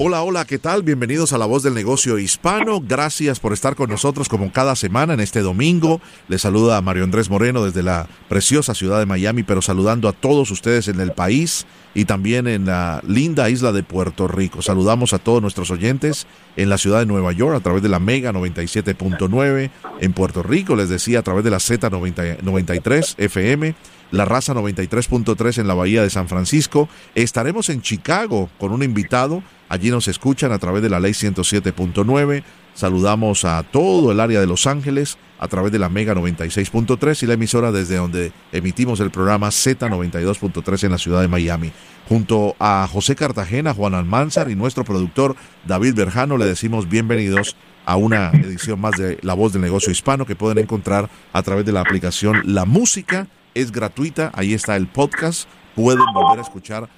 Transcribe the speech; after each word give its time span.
Hola, 0.00 0.22
hola, 0.22 0.44
¿qué 0.44 0.60
tal? 0.60 0.84
Bienvenidos 0.84 1.32
a 1.32 1.38
La 1.38 1.46
Voz 1.46 1.64
del 1.64 1.74
Negocio 1.74 2.20
Hispano. 2.20 2.80
Gracias 2.80 3.40
por 3.40 3.52
estar 3.52 3.74
con 3.74 3.90
nosotros 3.90 4.28
como 4.28 4.52
cada 4.52 4.76
semana 4.76 5.14
en 5.14 5.18
este 5.18 5.40
domingo. 5.40 6.00
Les 6.28 6.42
saluda 6.42 6.80
Mario 6.82 7.02
Andrés 7.02 7.28
Moreno 7.28 7.64
desde 7.64 7.82
la 7.82 8.06
preciosa 8.28 8.74
ciudad 8.74 9.00
de 9.00 9.06
Miami, 9.06 9.42
pero 9.42 9.60
saludando 9.60 10.08
a 10.08 10.12
todos 10.12 10.52
ustedes 10.52 10.86
en 10.86 11.00
el 11.00 11.10
país 11.10 11.66
y 11.94 12.04
también 12.04 12.46
en 12.46 12.66
la 12.66 13.02
linda 13.08 13.50
isla 13.50 13.72
de 13.72 13.82
Puerto 13.82 14.28
Rico. 14.28 14.62
Saludamos 14.62 15.14
a 15.14 15.18
todos 15.18 15.42
nuestros 15.42 15.72
oyentes 15.72 16.28
en 16.54 16.68
la 16.68 16.78
ciudad 16.78 17.00
de 17.00 17.06
Nueva 17.06 17.32
York 17.32 17.56
a 17.56 17.60
través 17.60 17.82
de 17.82 17.88
la 17.88 17.98
Mega 17.98 18.32
97.9, 18.32 19.70
en 19.98 20.12
Puerto 20.12 20.44
Rico, 20.44 20.76
les 20.76 20.90
decía, 20.90 21.18
a 21.18 21.22
través 21.22 21.42
de 21.42 21.50
la 21.50 21.58
Z93 21.58 23.14
FM 23.18 23.74
la 24.10 24.24
raza 24.24 24.54
93.3 24.54 25.58
en 25.58 25.68
la 25.68 25.74
Bahía 25.74 26.02
de 26.02 26.10
San 26.10 26.28
Francisco. 26.28 26.88
Estaremos 27.14 27.68
en 27.68 27.82
Chicago 27.82 28.48
con 28.58 28.72
un 28.72 28.82
invitado. 28.82 29.42
Allí 29.68 29.90
nos 29.90 30.08
escuchan 30.08 30.52
a 30.52 30.58
través 30.58 30.82
de 30.82 30.90
la 30.90 31.00
ley 31.00 31.12
107.9. 31.12 32.42
Saludamos 32.74 33.44
a 33.44 33.62
todo 33.64 34.12
el 34.12 34.20
área 34.20 34.40
de 34.40 34.46
Los 34.46 34.66
Ángeles 34.66 35.18
a 35.40 35.48
través 35.48 35.72
de 35.72 35.78
la 35.78 35.88
Mega 35.88 36.14
96.3 36.14 37.22
y 37.22 37.26
la 37.26 37.34
emisora 37.34 37.72
desde 37.72 37.96
donde 37.96 38.32
emitimos 38.52 39.00
el 39.00 39.10
programa 39.10 39.48
Z92.3 39.48 40.84
en 40.84 40.92
la 40.92 40.98
ciudad 40.98 41.20
de 41.20 41.28
Miami. 41.28 41.72
Junto 42.08 42.56
a 42.58 42.88
José 42.90 43.16
Cartagena, 43.16 43.74
Juan 43.74 43.94
Almanzar 43.94 44.50
y 44.50 44.54
nuestro 44.54 44.84
productor 44.84 45.36
David 45.66 45.94
Berjano 45.94 46.38
le 46.38 46.46
decimos 46.46 46.88
bienvenidos 46.88 47.56
a 47.84 47.96
una 47.96 48.30
edición 48.30 48.80
más 48.80 48.96
de 48.96 49.18
La 49.22 49.34
Voz 49.34 49.52
del 49.52 49.62
Negocio 49.62 49.90
Hispano 49.90 50.24
que 50.24 50.36
pueden 50.36 50.58
encontrar 50.58 51.10
a 51.32 51.42
través 51.42 51.66
de 51.66 51.72
la 51.72 51.80
aplicación 51.80 52.42
La 52.44 52.64
Música 52.64 53.26
es 53.60 53.72
gratuita, 53.72 54.30
ahí 54.34 54.54
está 54.54 54.76
el 54.76 54.86
podcast, 54.86 55.48
pueden 55.74 56.04
volver 56.14 56.38
a 56.38 56.42
escuchar 56.42 56.88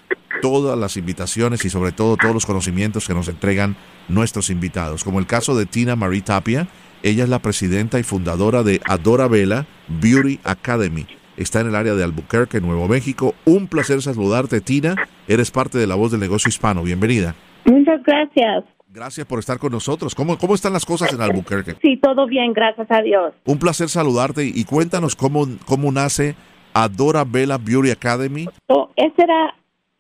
todas 0.42 0.78
las 0.78 0.96
invitaciones 0.96 1.64
y 1.64 1.70
sobre 1.70 1.92
todo 1.92 2.16
todos 2.16 2.34
los 2.34 2.46
conocimientos 2.46 3.06
que 3.06 3.14
nos 3.14 3.28
entregan 3.28 3.76
nuestros 4.08 4.50
invitados, 4.50 5.04
como 5.04 5.18
el 5.18 5.26
caso 5.26 5.56
de 5.56 5.66
Tina 5.66 5.96
Marie 5.96 6.22
Tapia, 6.22 6.68
ella 7.02 7.24
es 7.24 7.30
la 7.30 7.38
presidenta 7.38 7.98
y 7.98 8.02
fundadora 8.02 8.62
de 8.62 8.80
Adora 8.86 9.26
Vela 9.26 9.66
Beauty 9.88 10.38
Academy. 10.44 11.06
Está 11.38 11.60
en 11.60 11.68
el 11.68 11.74
área 11.74 11.94
de 11.94 12.04
Albuquerque, 12.04 12.60
Nuevo 12.60 12.86
México. 12.88 13.34
Un 13.46 13.66
placer 13.66 14.02
saludarte, 14.02 14.60
Tina. 14.60 14.96
Eres 15.26 15.50
parte 15.50 15.78
de 15.78 15.86
la 15.86 15.94
voz 15.94 16.10
del 16.10 16.20
negocio 16.20 16.50
hispano. 16.50 16.82
Bienvenida. 16.82 17.34
Muchas 17.64 18.02
gracias. 18.02 18.64
Gracias 18.92 19.24
por 19.24 19.38
estar 19.38 19.56
con 19.58 19.70
nosotros. 19.70 20.16
¿Cómo, 20.16 20.36
¿Cómo 20.36 20.56
están 20.56 20.72
las 20.72 20.84
cosas 20.84 21.12
en 21.12 21.20
Albuquerque? 21.20 21.76
Sí, 21.80 21.96
todo 21.96 22.26
bien, 22.26 22.52
gracias 22.52 22.90
a 22.90 23.00
Dios. 23.02 23.32
Un 23.44 23.56
placer 23.56 23.88
saludarte 23.88 24.44
y 24.44 24.64
cuéntanos 24.64 25.14
cómo, 25.14 25.46
cómo 25.64 25.92
nace 25.92 26.34
Adora 26.74 27.22
Vela 27.24 27.56
Beauty 27.56 27.92
Academy. 27.92 28.48
ese, 28.96 29.22
era, 29.22 29.54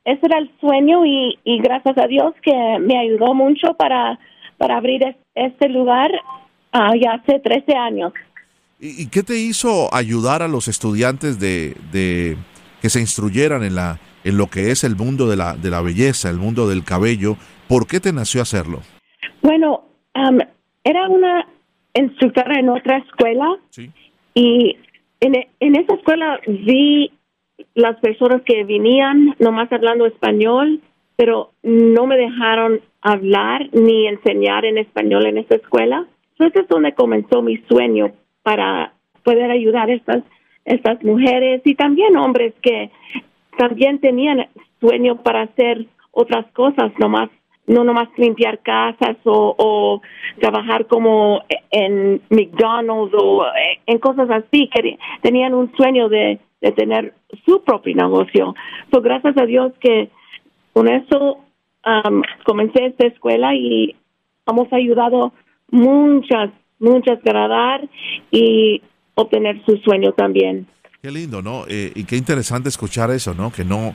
ese 0.04 0.26
era 0.26 0.38
el 0.38 0.50
sueño 0.58 1.06
y, 1.06 1.38
gracias 1.62 1.96
a 1.98 2.08
Dios 2.08 2.34
que 2.42 2.52
me 2.80 2.98
ayudó 2.98 3.32
mucho 3.32 3.74
para, 3.74 4.18
para 4.58 4.78
abrir 4.78 5.16
este 5.36 5.68
lugar 5.68 6.10
uh, 6.74 6.92
ya 7.00 7.12
hace 7.12 7.38
13 7.38 7.72
años. 7.76 8.12
¿Y, 8.80 9.06
qué 9.06 9.22
te 9.22 9.38
hizo 9.38 9.94
ayudar 9.94 10.42
a 10.42 10.48
los 10.48 10.66
estudiantes 10.66 11.38
de, 11.38 11.76
de 11.92 12.36
que 12.82 12.90
se 12.90 12.98
instruyeran 12.98 13.62
en 13.62 13.76
la 13.76 14.00
en 14.22 14.36
lo 14.36 14.48
que 14.48 14.70
es 14.70 14.84
el 14.84 14.96
mundo 14.96 15.28
de 15.28 15.36
la, 15.36 15.56
de 15.56 15.70
la 15.70 15.80
belleza, 15.80 16.28
el 16.28 16.36
mundo 16.36 16.68
del 16.68 16.84
cabello? 16.84 17.36
¿Por 17.70 17.86
qué 17.86 18.00
te 18.00 18.12
nació 18.12 18.42
hacerlo? 18.42 18.80
Bueno, 19.42 19.84
era 20.82 21.08
una 21.08 21.46
instructora 21.94 22.58
en 22.58 22.68
otra 22.68 22.96
escuela 22.96 23.46
y 24.34 24.76
en, 25.20 25.46
en 25.60 25.76
esa 25.76 25.94
escuela 25.94 26.40
vi 26.48 27.12
las 27.74 27.96
personas 28.00 28.42
que 28.42 28.64
venían 28.64 29.36
nomás 29.38 29.70
hablando 29.70 30.04
español, 30.06 30.80
pero 31.14 31.52
no 31.62 32.08
me 32.08 32.16
dejaron 32.16 32.80
hablar 33.02 33.68
ni 33.72 34.08
enseñar 34.08 34.64
en 34.64 34.78
español 34.78 35.26
en 35.26 35.38
esa 35.38 35.54
escuela. 35.54 36.08
Entonces 36.32 36.62
es 36.62 36.68
donde 36.68 36.92
comenzó 36.94 37.40
mi 37.40 37.58
sueño 37.68 38.10
para 38.42 38.94
poder 39.22 39.48
ayudar 39.52 39.90
a 39.90 39.94
estas, 39.94 40.24
estas 40.64 41.04
mujeres 41.04 41.62
y 41.64 41.76
también 41.76 42.16
hombres 42.16 42.52
que 42.62 42.90
también 43.56 44.00
tenían 44.00 44.48
sueño 44.80 45.22
para 45.22 45.42
hacer 45.42 45.86
otras 46.10 46.50
cosas, 46.50 46.90
nomás 46.98 47.30
no 47.70 47.84
nomás 47.84 48.08
limpiar 48.16 48.58
casas 48.60 49.16
o, 49.24 50.02
trabajar 50.40 50.86
como 50.86 51.42
en 51.70 52.20
McDonald's 52.28 53.14
o 53.16 53.44
en 53.86 53.98
cosas 53.98 54.28
así, 54.28 54.68
que 54.68 54.98
tenían 55.22 55.54
un 55.54 55.72
sueño 55.76 56.08
de, 56.08 56.40
tener 56.76 57.14
su 57.46 57.62
propio 57.62 57.94
negocio. 57.94 58.54
So, 58.92 59.00
gracias 59.00 59.36
a 59.38 59.46
Dios 59.46 59.72
que 59.80 60.10
con 60.74 60.88
eso 60.88 61.38
um, 61.86 62.22
comencé 62.44 62.86
esta 62.86 63.06
escuela 63.06 63.54
y 63.54 63.96
hemos 64.46 64.70
ayudado 64.72 65.32
muchas, 65.70 66.50
muchas 66.78 67.18
agradar 67.18 67.88
y 68.30 68.82
obtener 69.14 69.64
su 69.64 69.76
sueño 69.78 70.12
también. 70.12 70.66
Qué 71.00 71.10
lindo, 71.10 71.40
¿no? 71.40 71.64
Eh, 71.68 71.92
y 71.94 72.04
qué 72.04 72.16
interesante 72.16 72.68
escuchar 72.68 73.10
eso, 73.10 73.32
¿no? 73.32 73.50
Que 73.50 73.64
no 73.64 73.94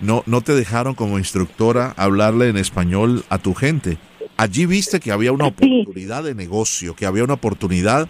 no, 0.00 0.22
no 0.26 0.40
te 0.40 0.54
dejaron 0.54 0.94
como 0.94 1.18
instructora 1.18 1.94
hablarle 1.96 2.48
en 2.48 2.56
español 2.56 3.24
a 3.28 3.38
tu 3.38 3.54
gente. 3.54 3.98
Allí 4.36 4.66
viste 4.66 5.00
que 5.00 5.12
había 5.12 5.32
una 5.32 5.46
oportunidad 5.46 6.22
de 6.22 6.34
negocio, 6.34 6.94
que 6.94 7.06
había 7.06 7.24
una 7.24 7.34
oportunidad 7.34 8.08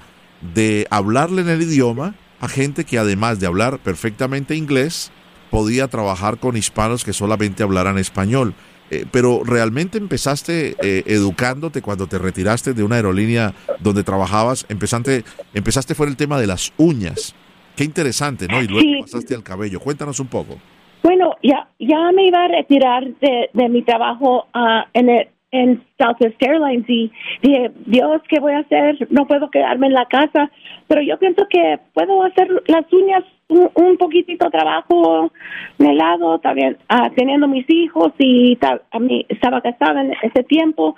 de 0.54 0.86
hablarle 0.90 1.42
en 1.42 1.48
el 1.48 1.62
idioma 1.62 2.14
a 2.40 2.48
gente 2.48 2.84
que 2.84 2.98
además 2.98 3.40
de 3.40 3.46
hablar 3.46 3.78
perfectamente 3.78 4.54
inglés, 4.54 5.10
podía 5.50 5.88
trabajar 5.88 6.38
con 6.38 6.56
hispanos 6.56 7.04
que 7.04 7.12
solamente 7.12 7.62
hablaran 7.62 7.98
español. 7.98 8.54
Eh, 8.90 9.04
pero 9.10 9.42
realmente 9.44 9.98
empezaste 9.98 10.76
eh, 10.80 11.02
educándote 11.06 11.82
cuando 11.82 12.06
te 12.06 12.16
retiraste 12.16 12.72
de 12.72 12.82
una 12.82 12.96
aerolínea 12.96 13.54
donde 13.80 14.02
trabajabas, 14.02 14.64
empezaste, 14.70 15.24
empezaste 15.52 15.94
fue 15.94 16.06
el 16.06 16.16
tema 16.16 16.40
de 16.40 16.46
las 16.46 16.72
uñas. 16.78 17.34
Qué 17.76 17.84
interesante, 17.84 18.48
¿no? 18.48 18.62
Y 18.62 18.66
luego 18.66 19.02
pasaste 19.02 19.34
al 19.34 19.42
cabello. 19.42 19.78
Cuéntanos 19.78 20.20
un 20.20 20.26
poco. 20.26 20.58
Bueno, 21.08 21.36
ya, 21.42 21.66
ya 21.78 22.12
me 22.12 22.26
iba 22.26 22.44
a 22.44 22.48
retirar 22.48 23.02
de, 23.02 23.48
de 23.54 23.68
mi 23.70 23.80
trabajo 23.80 24.44
uh, 24.54 24.82
en, 24.92 25.08
el, 25.08 25.28
en 25.50 25.82
Southwest 25.98 26.36
Airlines 26.42 26.84
y 26.86 27.10
dije, 27.40 27.70
Dios, 27.86 28.20
¿qué 28.28 28.38
voy 28.40 28.52
a 28.52 28.58
hacer? 28.58 29.08
No 29.10 29.26
puedo 29.26 29.48
quedarme 29.50 29.86
en 29.86 29.94
la 29.94 30.04
casa, 30.04 30.50
pero 30.86 31.00
yo 31.00 31.18
pienso 31.18 31.46
que 31.48 31.78
puedo 31.94 32.24
hacer 32.24 32.48
las 32.66 32.92
uñas 32.92 33.24
un, 33.48 33.70
un 33.74 33.96
poquitito 33.96 34.50
trabajo 34.50 35.32
de 35.78 35.94
lado, 35.94 36.40
también 36.40 36.76
uh, 36.92 37.08
teniendo 37.16 37.48
mis 37.48 37.64
hijos 37.70 38.12
y 38.18 38.58
a 38.62 38.98
mí 38.98 39.24
estaba 39.30 39.62
casada 39.62 40.02
en 40.02 40.12
ese 40.22 40.44
tiempo. 40.44 40.94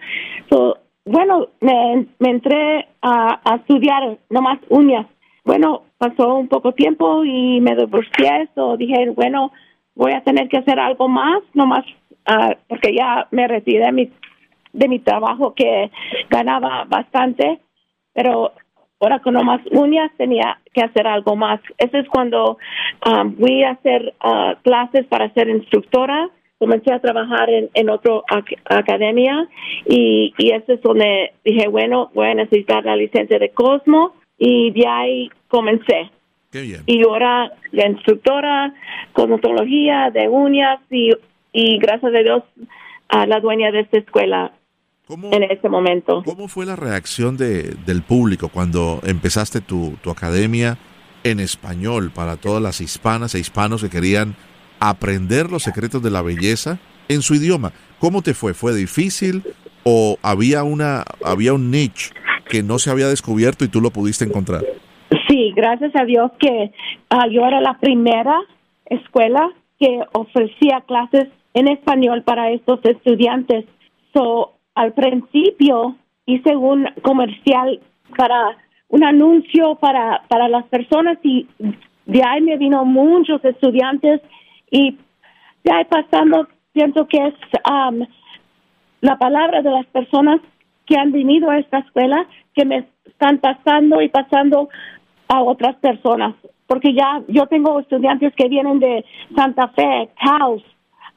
So, 0.48 0.78
bueno, 1.04 1.50
me, 1.60 2.06
me 2.18 2.30
entré 2.30 2.88
a, 3.00 3.38
a 3.44 3.56
estudiar 3.58 4.18
nomás 4.28 4.58
uñas. 4.70 5.06
Bueno, 5.44 5.82
pasó 5.98 6.34
un 6.34 6.48
poco 6.48 6.72
tiempo 6.72 7.24
y 7.24 7.60
me 7.60 7.76
divorcié, 7.76 8.48
so 8.56 8.76
dije, 8.76 9.10
bueno, 9.10 9.52
voy 9.94 10.12
a 10.12 10.22
tener 10.22 10.48
que 10.48 10.58
hacer 10.58 10.78
algo 10.78 11.08
más, 11.08 11.42
nomás 11.54 11.84
uh, 12.28 12.54
porque 12.68 12.94
ya 12.94 13.28
me 13.30 13.48
retiré 13.48 13.86
de 13.86 13.92
mi, 13.92 14.10
de 14.72 14.88
mi 14.88 14.98
trabajo 14.98 15.54
que 15.54 15.90
ganaba 16.28 16.84
bastante, 16.88 17.60
pero 18.12 18.52
ahora 19.00 19.20
con 19.20 19.34
nomás 19.34 19.60
uñas 19.70 20.10
tenía 20.16 20.58
que 20.72 20.82
hacer 20.82 21.06
algo 21.06 21.36
más. 21.36 21.60
Ese 21.78 22.00
es 22.00 22.08
cuando 22.08 22.58
um, 23.06 23.36
fui 23.36 23.62
a 23.62 23.72
hacer 23.72 24.14
uh, 24.22 24.60
clases 24.62 25.06
para 25.06 25.32
ser 25.34 25.48
instructora 25.48 26.30
comencé 26.60 26.92
a 26.92 27.00
trabajar 27.00 27.48
en, 27.48 27.70
en 27.72 27.88
otra 27.88 28.20
academia 28.66 29.48
y, 29.86 30.34
y 30.36 30.50
ese 30.50 30.74
es 30.74 30.82
donde 30.82 31.32
dije, 31.42 31.68
bueno, 31.68 32.10
voy 32.12 32.28
a 32.28 32.34
necesitar 32.34 32.84
la 32.84 32.96
licencia 32.96 33.38
de 33.38 33.48
Cosmo 33.48 34.12
y 34.36 34.70
de 34.72 34.86
ahí 34.86 35.30
comencé. 35.48 36.10
Y 36.86 37.02
ahora 37.04 37.52
la 37.70 37.88
instructora, 37.88 38.74
cosmetología, 39.12 40.10
de 40.10 40.28
uñas 40.28 40.80
y, 40.90 41.10
y 41.52 41.78
gracias 41.78 42.12
a 42.14 42.18
Dios 42.18 42.42
a 43.08 43.26
la 43.26 43.40
dueña 43.40 43.70
de 43.70 43.80
esta 43.80 43.98
escuela 43.98 44.52
en 45.08 45.42
ese 45.44 45.68
momento. 45.68 46.22
¿Cómo 46.24 46.48
fue 46.48 46.66
la 46.66 46.76
reacción 46.76 47.36
de, 47.36 47.74
del 47.86 48.02
público 48.02 48.48
cuando 48.48 49.00
empezaste 49.04 49.60
tu, 49.60 49.96
tu 50.02 50.10
academia 50.10 50.78
en 51.24 51.40
español 51.40 52.10
para 52.14 52.36
todas 52.36 52.62
las 52.62 52.80
hispanas 52.80 53.34
e 53.34 53.40
hispanos 53.40 53.82
que 53.82 53.90
querían 53.90 54.36
aprender 54.78 55.50
los 55.50 55.62
secretos 55.62 56.02
de 56.02 56.10
la 56.10 56.22
belleza 56.22 56.78
en 57.08 57.22
su 57.22 57.34
idioma. 57.34 57.72
¿Cómo 57.98 58.22
te 58.22 58.34
fue? 58.34 58.54
¿Fue 58.54 58.74
difícil 58.74 59.42
o 59.82 60.18
había 60.22 60.62
una 60.62 61.04
había 61.24 61.52
un 61.52 61.70
niche 61.70 62.12
que 62.48 62.62
no 62.62 62.78
se 62.78 62.90
había 62.90 63.08
descubierto 63.08 63.64
y 63.64 63.68
tú 63.68 63.80
lo 63.80 63.90
pudiste 63.90 64.24
encontrar? 64.24 64.64
Sí, 65.30 65.52
gracias 65.54 65.94
a 65.94 66.04
Dios 66.04 66.32
que 66.40 66.72
ah, 67.08 67.28
yo 67.30 67.46
era 67.46 67.60
la 67.60 67.78
primera 67.78 68.36
escuela 68.86 69.48
que 69.78 70.00
ofrecía 70.12 70.82
clases 70.88 71.28
en 71.54 71.68
español 71.68 72.24
para 72.24 72.50
estos 72.50 72.80
estudiantes. 72.84 73.64
So, 74.12 74.54
al 74.74 74.92
principio 74.92 75.94
hice 76.26 76.56
un 76.56 76.88
comercial 77.02 77.78
para 78.16 78.56
un 78.88 79.04
anuncio 79.04 79.76
para, 79.76 80.22
para 80.26 80.48
las 80.48 80.64
personas 80.66 81.16
y 81.22 81.46
de 82.06 82.22
ahí 82.26 82.40
me 82.40 82.56
vino 82.56 82.84
muchos 82.84 83.44
estudiantes 83.44 84.20
y 84.68 84.98
de 85.62 85.72
ahí 85.72 85.84
pasando 85.84 86.48
pienso 86.72 87.06
que 87.06 87.18
es 87.18 87.34
um, 87.70 88.04
la 89.00 89.16
palabra 89.16 89.62
de 89.62 89.70
las 89.70 89.86
personas 89.86 90.40
que 90.86 90.96
han 90.96 91.12
venido 91.12 91.50
a 91.50 91.58
esta 91.58 91.78
escuela 91.78 92.26
que 92.52 92.64
me 92.64 92.88
están 93.04 93.38
pasando 93.38 94.02
y 94.02 94.08
pasando 94.08 94.68
a 95.30 95.42
otras 95.42 95.76
personas 95.76 96.34
porque 96.70 96.94
ya 96.94 97.20
yo 97.26 97.48
tengo 97.48 97.80
estudiantes 97.80 98.32
que 98.36 98.48
vienen 98.48 98.78
de 98.78 99.04
Santa 99.34 99.66
Fe, 99.70 100.08
Taos, 100.24 100.62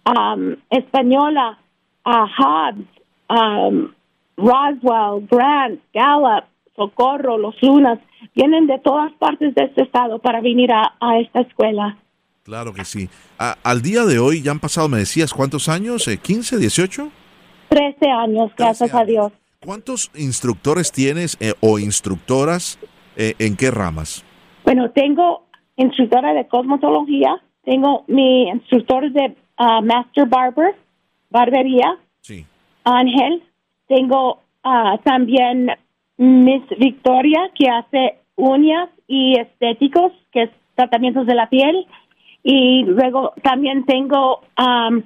um, 0.04 0.56
Española, 0.72 1.60
uh, 2.08 2.26
Hobbs, 2.40 2.88
um, 3.30 3.94
Roswell, 4.36 5.28
Grant, 5.30 5.80
Gallup, 5.94 6.46
Socorro, 6.76 7.38
Los 7.38 7.54
Lunas, 7.62 8.00
vienen 8.34 8.66
de 8.66 8.80
todas 8.80 9.14
partes 9.20 9.54
de 9.54 9.66
este 9.66 9.84
estado 9.84 10.18
para 10.18 10.42
venir 10.42 10.72
a, 10.74 11.20
esta 11.20 11.42
escuela. 11.42 12.00
Claro 12.42 12.74
que 12.74 12.84
sí. 12.84 13.08
al 13.38 13.84
día 13.84 14.06
de 14.06 14.18
hoy 14.18 14.42
ya 14.42 14.50
han 14.50 14.60
pasado, 14.60 14.90
me 14.90 14.98
decías, 14.98 15.36
¿cuántos 15.36 15.70
años? 15.70 16.08
¿15, 16.08 16.58
18? 16.58 17.10
13 17.70 18.10
años, 18.10 18.52
gracias 18.58 18.92
a 18.92 19.06
Dios. 19.06 19.32
¿Cuántos 19.64 20.10
instructores 20.16 20.92
tienes 20.92 21.38
eh, 21.40 21.54
o 21.62 21.78
instructoras 21.78 22.80
eh, 23.16 23.34
en 23.40 23.56
qué 23.56 23.72
ramas? 23.72 24.26
Bueno, 24.64 24.92
tengo 24.92 25.46
instructora 25.76 26.34
de 26.34 26.48
cosmetología, 26.48 27.42
tengo 27.64 28.04
mi 28.08 28.50
instructor 28.50 29.12
de 29.12 29.36
uh, 29.60 29.82
Master 29.84 30.28
Barber, 30.28 30.76
barbería, 31.30 31.98
sí. 32.22 32.46
Ángel, 32.84 33.44
tengo 33.88 34.42
uh, 34.64 34.98
también 35.04 35.72
Miss 36.18 36.64
Victoria, 36.78 37.50
que 37.56 37.70
hace 37.70 38.20
uñas 38.36 38.90
y 39.08 39.40
estéticos, 39.40 40.12
que 40.32 40.44
es 40.44 40.50
tratamientos 40.76 41.26
de 41.26 41.36
la 41.36 41.50
piel. 41.50 41.86
Y 42.44 42.84
luego 42.84 43.34
también 43.42 43.86
tengo, 43.86 44.42
um, 44.60 45.02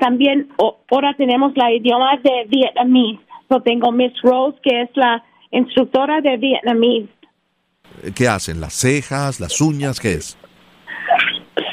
también 0.00 0.48
ahora 0.90 1.14
tenemos 1.16 1.56
la 1.56 1.72
idioma 1.72 2.16
de 2.16 2.46
vietnamese. 2.48 3.20
So 3.48 3.60
tengo 3.60 3.92
Miss 3.92 4.12
Rose, 4.22 4.58
que 4.62 4.82
es 4.82 4.90
la 4.96 5.22
instructora 5.52 6.20
de 6.20 6.36
vietnamese. 6.36 7.08
¿Qué 8.14 8.28
hacen? 8.28 8.60
¿Las 8.60 8.74
cejas, 8.74 9.40
las 9.40 9.60
uñas? 9.60 10.00
¿Qué 10.00 10.14
es? 10.14 10.38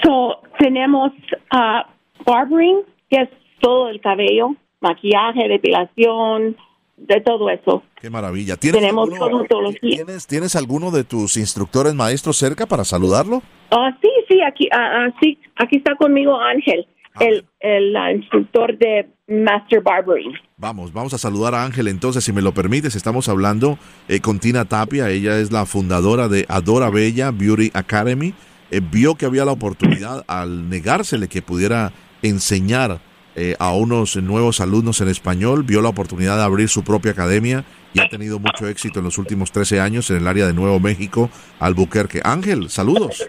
So, 0.03 0.41
tenemos 0.59 1.11
uh, 1.53 1.83
barbering, 2.25 2.81
que 3.09 3.21
es 3.21 3.29
todo 3.59 3.89
el 3.89 4.01
cabello, 4.01 4.55
maquillaje, 4.81 5.47
depilación, 5.47 6.55
de 6.97 7.21
todo 7.21 7.49
eso. 7.49 7.83
Qué 8.01 8.09
maravilla. 8.09 8.57
¿Tienes 8.57 8.81
Tenemos 8.81 9.09
alguno, 9.09 9.45
¿tienes, 9.79 10.27
¿Tienes 10.27 10.55
alguno 10.55 10.91
de 10.91 11.03
tus 11.03 11.37
instructores 11.37 11.93
maestros 11.93 12.37
cerca 12.37 12.65
para 12.65 12.83
saludarlo? 12.83 13.41
Ah, 13.71 13.95
sí, 14.01 14.09
sí, 14.27 14.41
aquí, 14.41 14.67
uh, 14.73 15.11
sí, 15.21 15.37
aquí 15.55 15.77
está 15.77 15.95
conmigo 15.95 16.39
Ángel, 16.39 16.87
el, 17.19 17.45
el 17.59 17.95
instructor 18.15 18.77
de 18.77 19.09
Master 19.27 19.81
Barbering. 19.81 20.33
Vamos, 20.57 20.93
vamos 20.93 21.13
a 21.13 21.17
saludar 21.17 21.53
a 21.53 21.63
Ángel 21.63 21.87
entonces, 21.87 22.23
si 22.23 22.31
me 22.31 22.41
lo 22.41 22.53
permites. 22.53 22.95
Estamos 22.95 23.29
hablando 23.29 23.77
eh, 24.07 24.21
con 24.21 24.39
Tina 24.39 24.65
Tapia, 24.65 25.09
ella 25.09 25.37
es 25.39 25.51
la 25.51 25.65
fundadora 25.65 26.27
de 26.27 26.45
Adora 26.49 26.89
Bella 26.89 27.31
Beauty 27.31 27.71
Academy. 27.73 28.33
Eh, 28.71 28.81
vio 28.81 29.15
que 29.15 29.25
había 29.25 29.45
la 29.45 29.51
oportunidad 29.51 30.23
al 30.27 30.69
negársele 30.69 31.27
que 31.27 31.41
pudiera 31.41 31.91
enseñar 32.21 32.99
eh, 33.35 33.55
a 33.59 33.71
unos 33.73 34.15
nuevos 34.17 34.61
alumnos 34.61 34.99
en 35.01 35.09
español, 35.09 35.61
vio 35.63 35.81
la 35.81 35.89
oportunidad 35.89 36.37
de 36.37 36.43
abrir 36.43 36.69
su 36.69 36.83
propia 36.83 37.11
academia 37.11 37.65
y 37.93 37.99
ha 37.99 38.09
tenido 38.09 38.39
mucho 38.39 38.67
éxito 38.67 38.97
en 38.97 39.05
los 39.05 39.19
últimos 39.19 39.51
13 39.51 39.79
años 39.79 40.09
en 40.09 40.17
el 40.17 40.27
área 40.27 40.47
de 40.47 40.53
Nuevo 40.53 40.79
México, 40.79 41.29
Albuquerque. 41.59 42.19
Ángel, 42.23 42.69
saludos. 42.71 43.27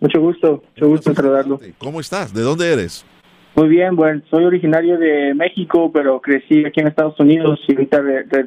Mucho 0.00 0.20
gusto, 0.20 0.62
mucho 0.74 0.88
gusto 0.88 1.14
saludarlo. 1.14 1.60
¿Cómo 1.78 2.00
estás? 2.00 2.32
¿De 2.32 2.42
dónde 2.42 2.72
eres? 2.72 3.04
Muy 3.54 3.68
bien, 3.68 3.96
bueno, 3.96 4.22
soy 4.30 4.44
originario 4.44 4.96
de 4.96 5.34
México, 5.34 5.90
pero 5.92 6.20
crecí 6.20 6.64
aquí 6.64 6.80
en 6.80 6.86
Estados 6.86 7.18
Unidos 7.18 7.58
y 7.66 7.72
ahorita 7.72 8.00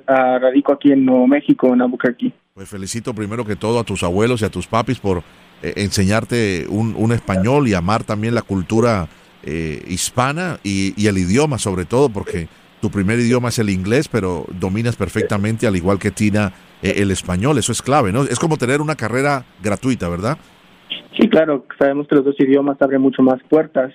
ah, 0.07 0.39
radico 0.41 0.73
aquí 0.73 0.91
en 0.91 1.05
Nuevo 1.05 1.27
México, 1.27 1.73
en 1.73 1.81
Albuquerque. 1.81 2.31
Pues 2.53 2.69
felicito 2.69 3.13
primero 3.13 3.45
que 3.45 3.55
todo 3.55 3.79
a 3.79 3.83
tus 3.83 4.03
abuelos 4.03 4.41
y 4.41 4.45
a 4.45 4.49
tus 4.49 4.65
papis 4.67 4.99
por 4.99 5.23
eh, 5.61 5.73
enseñarte 5.77 6.65
un, 6.69 6.95
un 6.97 7.11
español 7.11 7.67
y 7.67 7.73
amar 7.73 8.03
también 8.03 8.33
la 8.33 8.41
cultura 8.41 9.07
eh, 9.45 9.83
hispana 9.89 10.57
y, 10.63 11.05
el 11.05 11.17
idioma 11.17 11.57
sobre 11.57 11.83
todo, 11.83 12.07
porque 12.07 12.47
tu 12.79 12.89
primer 12.89 13.19
idioma 13.19 13.49
es 13.49 13.59
el 13.59 13.69
inglés, 13.69 14.07
pero 14.07 14.45
dominas 14.57 14.95
perfectamente, 14.95 15.67
al 15.67 15.75
igual 15.75 15.99
que 15.99 16.11
Tina, 16.11 16.53
eh, 16.81 16.93
el 16.97 17.11
español. 17.11 17.57
Eso 17.57 17.73
es 17.73 17.81
clave, 17.81 18.13
¿no? 18.13 18.23
Es 18.23 18.39
como 18.39 18.57
tener 18.57 18.79
una 18.79 18.95
carrera 18.95 19.45
gratuita, 19.61 20.07
¿verdad? 20.07 20.37
Sí, 21.19 21.29
claro. 21.29 21.65
Sabemos 21.77 22.07
que 22.07 22.15
los 22.15 22.25
dos 22.25 22.39
idiomas 22.39 22.81
abren 22.81 23.01
mucho 23.01 23.21
más 23.21 23.41
puertas 23.49 23.93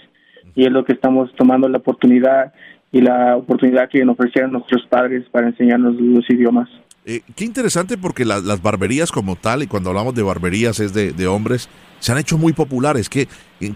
y 0.54 0.64
es 0.64 0.72
lo 0.72 0.84
que 0.84 0.92
estamos 0.92 1.32
tomando 1.36 1.68
la 1.68 1.78
oportunidad 1.78 2.52
y 2.90 3.00
la 3.00 3.36
oportunidad 3.36 3.88
que 3.88 4.04
nos 4.04 4.14
ofrecieron 4.14 4.52
nuestros 4.52 4.86
padres 4.86 5.24
para 5.30 5.48
enseñarnos 5.48 5.94
los 6.00 6.28
idiomas. 6.30 6.68
Eh, 7.04 7.20
qué 7.36 7.44
interesante 7.44 7.96
porque 7.96 8.24
las 8.24 8.60
barberías 8.60 9.10
como 9.10 9.36
tal, 9.36 9.62
y 9.62 9.66
cuando 9.66 9.90
hablamos 9.90 10.14
de 10.14 10.22
barberías 10.22 10.78
es 10.78 10.92
de, 10.92 11.12
de 11.12 11.26
hombres, 11.26 11.68
se 12.00 12.12
han 12.12 12.18
hecho 12.18 12.36
muy 12.36 12.52
populares. 12.52 13.08
¿Qué, 13.08 13.28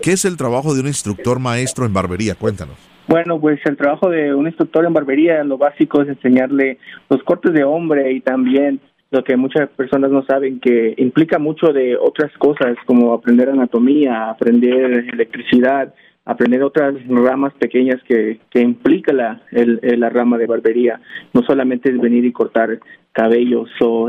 ¿Qué 0.02 0.12
es 0.12 0.24
el 0.24 0.36
trabajo 0.36 0.74
de 0.74 0.80
un 0.80 0.86
instructor 0.86 1.38
maestro 1.38 1.86
en 1.86 1.94
barbería? 1.94 2.34
Cuéntanos. 2.34 2.76
Bueno, 3.08 3.40
pues 3.40 3.60
el 3.64 3.76
trabajo 3.76 4.08
de 4.10 4.34
un 4.34 4.46
instructor 4.46 4.84
en 4.84 4.92
barbería, 4.92 5.42
lo 5.44 5.58
básico 5.58 6.02
es 6.02 6.08
enseñarle 6.08 6.78
los 7.10 7.22
cortes 7.22 7.52
de 7.52 7.64
hombre 7.64 8.12
y 8.12 8.20
también 8.20 8.80
lo 9.12 9.22
que 9.22 9.36
muchas 9.36 9.68
personas 9.68 10.10
no 10.10 10.24
saben, 10.24 10.58
que 10.58 10.94
implica 10.96 11.38
mucho 11.38 11.72
de 11.72 11.96
otras 11.96 12.32
cosas, 12.38 12.76
como 12.86 13.12
aprender 13.12 13.50
anatomía, 13.50 14.30
aprender 14.30 15.06
electricidad, 15.12 15.94
aprender 16.24 16.62
otras 16.62 16.94
ramas 17.08 17.52
pequeñas 17.54 18.00
que, 18.04 18.40
que 18.50 18.60
implica 18.60 19.12
la, 19.12 19.42
el, 19.50 19.80
la 19.98 20.08
rama 20.08 20.38
de 20.38 20.46
barbería. 20.46 21.00
No 21.32 21.42
solamente 21.42 21.90
es 21.90 22.00
venir 22.00 22.24
y 22.24 22.32
cortar 22.32 22.78
cabello. 23.12 23.66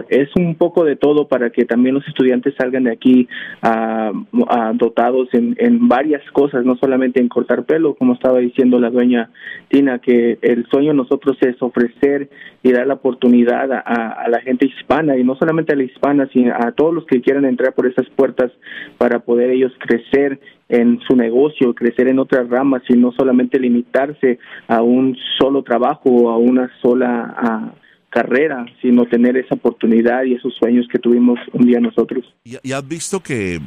es 0.10 0.30
un 0.36 0.56
poco 0.56 0.86
de 0.86 0.96
todo 0.96 1.28
para 1.28 1.50
que 1.50 1.66
también 1.66 1.96
los 1.96 2.08
estudiantes 2.08 2.56
salgan 2.58 2.86
de 2.86 2.92
aquí 2.92 3.28
uh, 3.62 4.74
dotados 4.76 5.28
en, 5.34 5.56
en, 5.60 5.88
varias 5.88 6.24
cosas, 6.32 6.66
no 6.66 6.76
solamente 6.78 7.20
en 7.20 7.28
cortar 7.28 7.66
pelo, 7.66 7.96
como 7.96 8.14
estaba 8.14 8.40
diciendo 8.40 8.80
la 8.80 8.90
dueña 8.90 9.30
Tina, 9.68 10.00
que 10.00 10.40
el 10.42 10.66
sueño 10.68 10.90
de 10.90 10.98
nosotros 10.98 11.38
es 11.42 11.62
ofrecer 11.62 12.30
y 12.64 12.72
dar 12.72 12.88
la 12.88 12.96
oportunidad 12.96 13.72
a, 13.72 13.80
a, 13.80 14.28
la 14.30 14.40
gente 14.40 14.68
hispana, 14.68 15.18
y 15.18 15.24
no 15.24 15.36
solamente 15.36 15.74
a 15.74 15.76
la 15.76 15.84
hispana, 15.84 16.30
sino 16.32 16.54
a 16.56 16.72
todos 16.72 16.94
los 16.94 17.06
que 17.06 17.22
quieran 17.22 17.46
entrar 17.46 17.74
por 17.74 17.88
esas 17.88 18.10
puertas 18.12 18.52
para 18.98 19.20
poder 19.20 19.50
ellos 19.50 19.74
crecer 19.80 20.40
en 20.74 21.00
su 21.08 21.16
negocio, 21.16 21.76
crecer 21.76 22.08
en 22.08 22.18
otras 22.18 22.50
ramas 22.50 22.82
y 22.90 22.94
no 22.94 23.12
solamente 23.12 23.60
limitarse 23.60 24.40
a 24.68 24.82
un 24.82 25.16
solo 25.38 25.62
trabajo 25.62 26.10
o 26.10 26.32
a 26.32 26.38
una 26.38 26.68
sola 26.82 27.76
carrera, 28.10 28.66
sino 28.82 29.06
tener 29.06 29.38
esa 29.38 29.54
oportunidad 29.54 30.24
y 30.24 30.34
esos 30.34 30.52
sueños 30.56 30.88
que 30.92 30.98
tuvimos 30.98 31.38
un 31.52 31.68
día 31.68 31.80
nosotros. 31.80 32.26
¿Y, 32.44 32.72
has 32.72 32.88
visto 32.88 33.22
que 33.22 33.60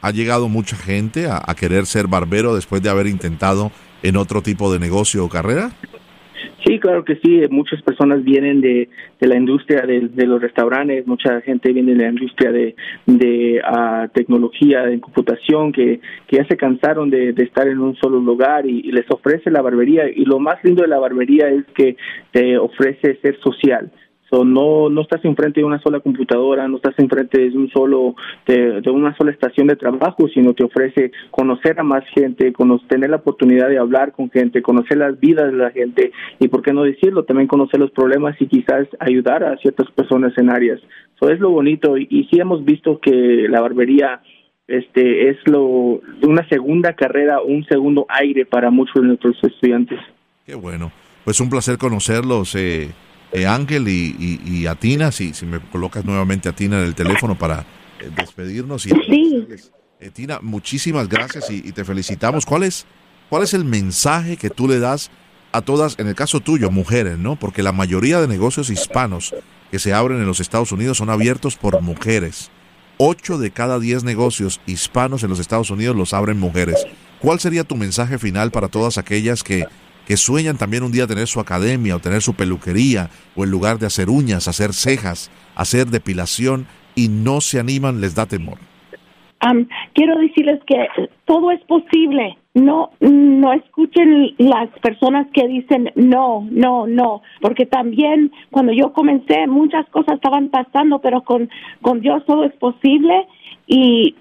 ha 0.00 0.10
llegado 0.10 0.48
mucha 0.48 0.76
gente 0.76 1.26
a, 1.28 1.54
querer 1.54 1.84
ser 1.84 2.06
barbero 2.06 2.54
después 2.54 2.82
de 2.82 2.88
haber 2.88 3.08
intentado 3.08 3.70
en 4.02 4.16
otro 4.16 4.40
tipo 4.40 4.72
de 4.72 4.78
negocio 4.78 5.22
o 5.22 5.28
carrera? 5.28 5.70
Sí, 6.64 6.78
claro 6.78 7.04
que 7.04 7.16
sí. 7.16 7.42
Muchas 7.50 7.82
personas 7.82 8.24
vienen 8.24 8.60
de, 8.60 8.88
de 9.20 9.28
la 9.28 9.36
industria 9.36 9.82
de, 9.82 10.26
los 10.26 10.40
restaurantes, 10.40 11.06
mucha 11.06 11.40
gente 11.42 11.72
viene 11.72 11.94
de 11.94 12.04
la 12.04 12.10
industria 12.10 12.50
de, 12.52 12.74
de 13.06 13.60
uh, 13.60 14.08
tecnología, 14.12 14.82
de 14.82 15.00
computación, 15.00 15.72
que, 15.72 16.00
que 16.26 16.36
ya 16.36 16.46
se 16.46 16.56
cansaron 16.56 17.10
de, 17.10 17.32
de 17.32 17.44
estar 17.44 17.68
en 17.68 17.78
un 17.80 17.94
solo 17.96 18.18
lugar 18.18 18.66
y, 18.66 18.82
les 18.94 19.10
ofrece 19.10 19.50
la 19.50 19.62
barbería. 19.62 20.08
Y 20.08 20.24
lo 20.24 20.38
más 20.38 20.62
lindo 20.62 20.82
de 20.82 20.88
la 20.88 20.98
barbería 20.98 21.48
es 21.48 21.64
que 21.74 21.96
te 22.32 22.56
ofrece 22.58 23.16
ser 23.16 23.38
social 23.40 23.90
no, 24.42 24.88
no 24.88 25.02
estás 25.02 25.22
enfrente 25.24 25.60
de 25.60 25.66
una 25.66 25.80
sola 25.80 26.00
computadora, 26.00 26.66
no 26.66 26.76
estás 26.76 26.98
enfrente 26.98 27.38
de 27.38 27.56
un 27.56 27.68
solo, 27.70 28.16
de, 28.46 28.82
una 28.90 29.14
sola 29.16 29.30
estación 29.30 29.66
de 29.66 29.76
trabajo, 29.76 30.26
sino 30.32 30.54
te 30.54 30.64
ofrece 30.64 31.12
conocer 31.30 31.78
a 31.78 31.84
más 31.84 32.04
gente, 32.14 32.52
tener 32.88 33.10
la 33.10 33.16
oportunidad 33.16 33.68
de 33.68 33.78
hablar 33.78 34.12
con 34.12 34.30
gente, 34.30 34.62
conocer 34.62 34.96
las 34.96 35.20
vidas 35.20 35.52
de 35.52 35.58
la 35.58 35.70
gente 35.70 36.10
y, 36.40 36.48
por 36.48 36.62
qué 36.62 36.72
no 36.72 36.82
decirlo, 36.82 37.24
también 37.24 37.46
conocer 37.46 37.78
los 37.78 37.90
problemas 37.90 38.34
y 38.40 38.46
quizás 38.46 38.88
ayudar 38.98 39.44
a 39.44 39.58
ciertas 39.58 39.90
personas 39.90 40.32
en 40.38 40.50
áreas. 40.50 40.80
Eso 41.14 41.30
es 41.30 41.38
lo 41.38 41.50
bonito 41.50 41.98
y, 41.98 42.08
y 42.10 42.24
sí 42.24 42.40
hemos 42.40 42.64
visto 42.64 42.98
que 42.98 43.46
la 43.48 43.60
barbería 43.60 44.22
este 44.66 45.28
es 45.28 45.36
lo 45.44 46.00
una 46.22 46.48
segunda 46.48 46.94
carrera, 46.94 47.42
un 47.42 47.64
segundo 47.66 48.06
aire 48.08 48.46
para 48.46 48.70
muchos 48.70 48.94
de 48.94 49.08
nuestros 49.08 49.36
estudiantes. 49.44 49.98
Qué 50.46 50.54
bueno. 50.54 50.90
Pues 51.24 51.40
un 51.40 51.48
placer 51.48 51.78
conocerlos, 51.78 52.54
eh, 52.54 52.90
eh 53.34 53.46
Ángel 53.46 53.88
y, 53.88 54.66
a 54.66 54.76
Tina, 54.76 55.10
si, 55.12 55.34
si 55.34 55.44
me 55.44 55.60
colocas 55.60 56.04
nuevamente 56.04 56.48
a 56.48 56.52
Tina 56.54 56.78
en 56.78 56.86
el 56.86 56.94
teléfono 56.94 57.36
para 57.36 57.66
eh, 58.00 58.10
despedirnos. 58.16 58.86
Y 58.86 58.90
sí. 58.90 59.46
Eh, 60.00 60.10
Tina, 60.10 60.38
muchísimas 60.40 61.08
gracias 61.08 61.50
y, 61.50 61.56
y, 61.56 61.72
te 61.72 61.84
felicitamos. 61.84 62.46
¿Cuál 62.46 62.62
es, 62.62 62.86
¿Cuál 63.28 63.42
es 63.42 63.52
el 63.52 63.64
mensaje 63.64 64.36
que 64.36 64.50
tú 64.50 64.68
le 64.68 64.78
das 64.78 65.10
a 65.52 65.62
todas, 65.62 65.96
en 65.98 66.08
el 66.08 66.14
caso 66.14 66.40
tuyo, 66.40 66.70
mujeres, 66.70 67.18
¿no? 67.18 67.36
Porque 67.36 67.62
la 67.62 67.72
mayoría 67.72 68.20
de 68.20 68.26
negocios 68.28 68.70
hispanos 68.70 69.34
que 69.70 69.78
se 69.78 69.92
abren 69.92 70.18
en 70.18 70.26
los 70.26 70.40
Estados 70.40 70.72
Unidos 70.72 70.98
son 70.98 71.10
abiertos 71.10 71.56
por 71.56 71.80
mujeres. 71.80 72.50
Ocho 72.98 73.38
de 73.38 73.50
cada 73.50 73.80
diez 73.80 74.04
negocios 74.04 74.60
hispanos 74.66 75.24
en 75.24 75.30
los 75.30 75.40
Estados 75.40 75.70
Unidos 75.70 75.96
los 75.96 76.12
abren 76.12 76.38
mujeres. 76.38 76.86
¿Cuál 77.20 77.40
sería 77.40 77.64
tu 77.64 77.74
mensaje 77.74 78.18
final 78.18 78.52
para 78.52 78.68
todas 78.68 78.98
aquellas 78.98 79.42
que, 79.42 79.66
que 80.06 80.16
sueñan 80.16 80.56
también 80.56 80.82
un 80.82 80.92
día 80.92 81.06
tener 81.06 81.26
su 81.26 81.40
academia 81.40 81.96
o 81.96 81.98
tener 81.98 82.22
su 82.22 82.34
peluquería 82.34 83.10
o 83.36 83.44
en 83.44 83.50
lugar 83.50 83.78
de 83.78 83.86
hacer 83.86 84.10
uñas, 84.10 84.48
hacer 84.48 84.72
cejas, 84.72 85.30
hacer 85.54 85.86
depilación 85.86 86.66
y 86.94 87.08
no 87.08 87.40
se 87.40 87.58
animan, 87.58 88.00
les 88.00 88.14
da 88.14 88.26
temor? 88.26 88.58
quiero 89.92 90.18
decirles 90.18 90.60
que 90.66 90.86
todo 91.24 91.50
es 91.50 91.60
posible. 91.64 92.38
No, 92.54 92.92
no 93.00 93.52
escuchen 93.52 94.34
las 94.38 94.68
personas 94.80 95.26
que 95.32 95.48
dicen 95.48 95.90
no, 95.96 96.46
no, 96.50 96.86
no, 96.86 97.22
porque 97.40 97.66
también 97.66 98.30
cuando 98.50 98.72
yo 98.72 98.92
comencé 98.92 99.48
muchas 99.48 99.86
cosas 99.90 100.14
estaban 100.14 100.50
pasando, 100.50 101.00
pero 101.00 101.22
con, 101.22 101.50
con 101.82 102.00
Dios 102.00 102.24
todo 102.26 102.44
es 102.44 102.52
posible 102.54 103.26
y 103.66 104.14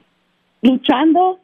luchando 0.63 1.39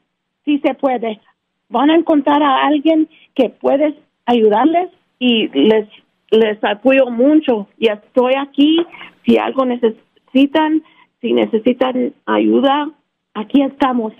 sí 0.46 0.60
se 0.65 0.74
puede. 0.74 1.22
Van 1.69 1.91
a 1.91 1.96
encontrar 1.96 2.41
a 2.41 2.65
alguien 2.65 3.08
que 3.36 3.50
puede 3.50 3.96
ayudarles 4.29 4.89
y 5.19 5.48
les 5.50 5.88
les 6.31 6.63
apoyo 6.63 7.07
mucho 7.09 7.67
y 7.77 7.89
estoy 7.89 8.33
aquí 8.36 8.77
si 9.25 9.38
algo 9.38 9.65
necesitan, 9.65 10.83
si 11.21 11.33
necesitan 11.33 12.13
ayuda, 12.25 12.89
aquí 13.33 13.62
estamos. 13.62 14.13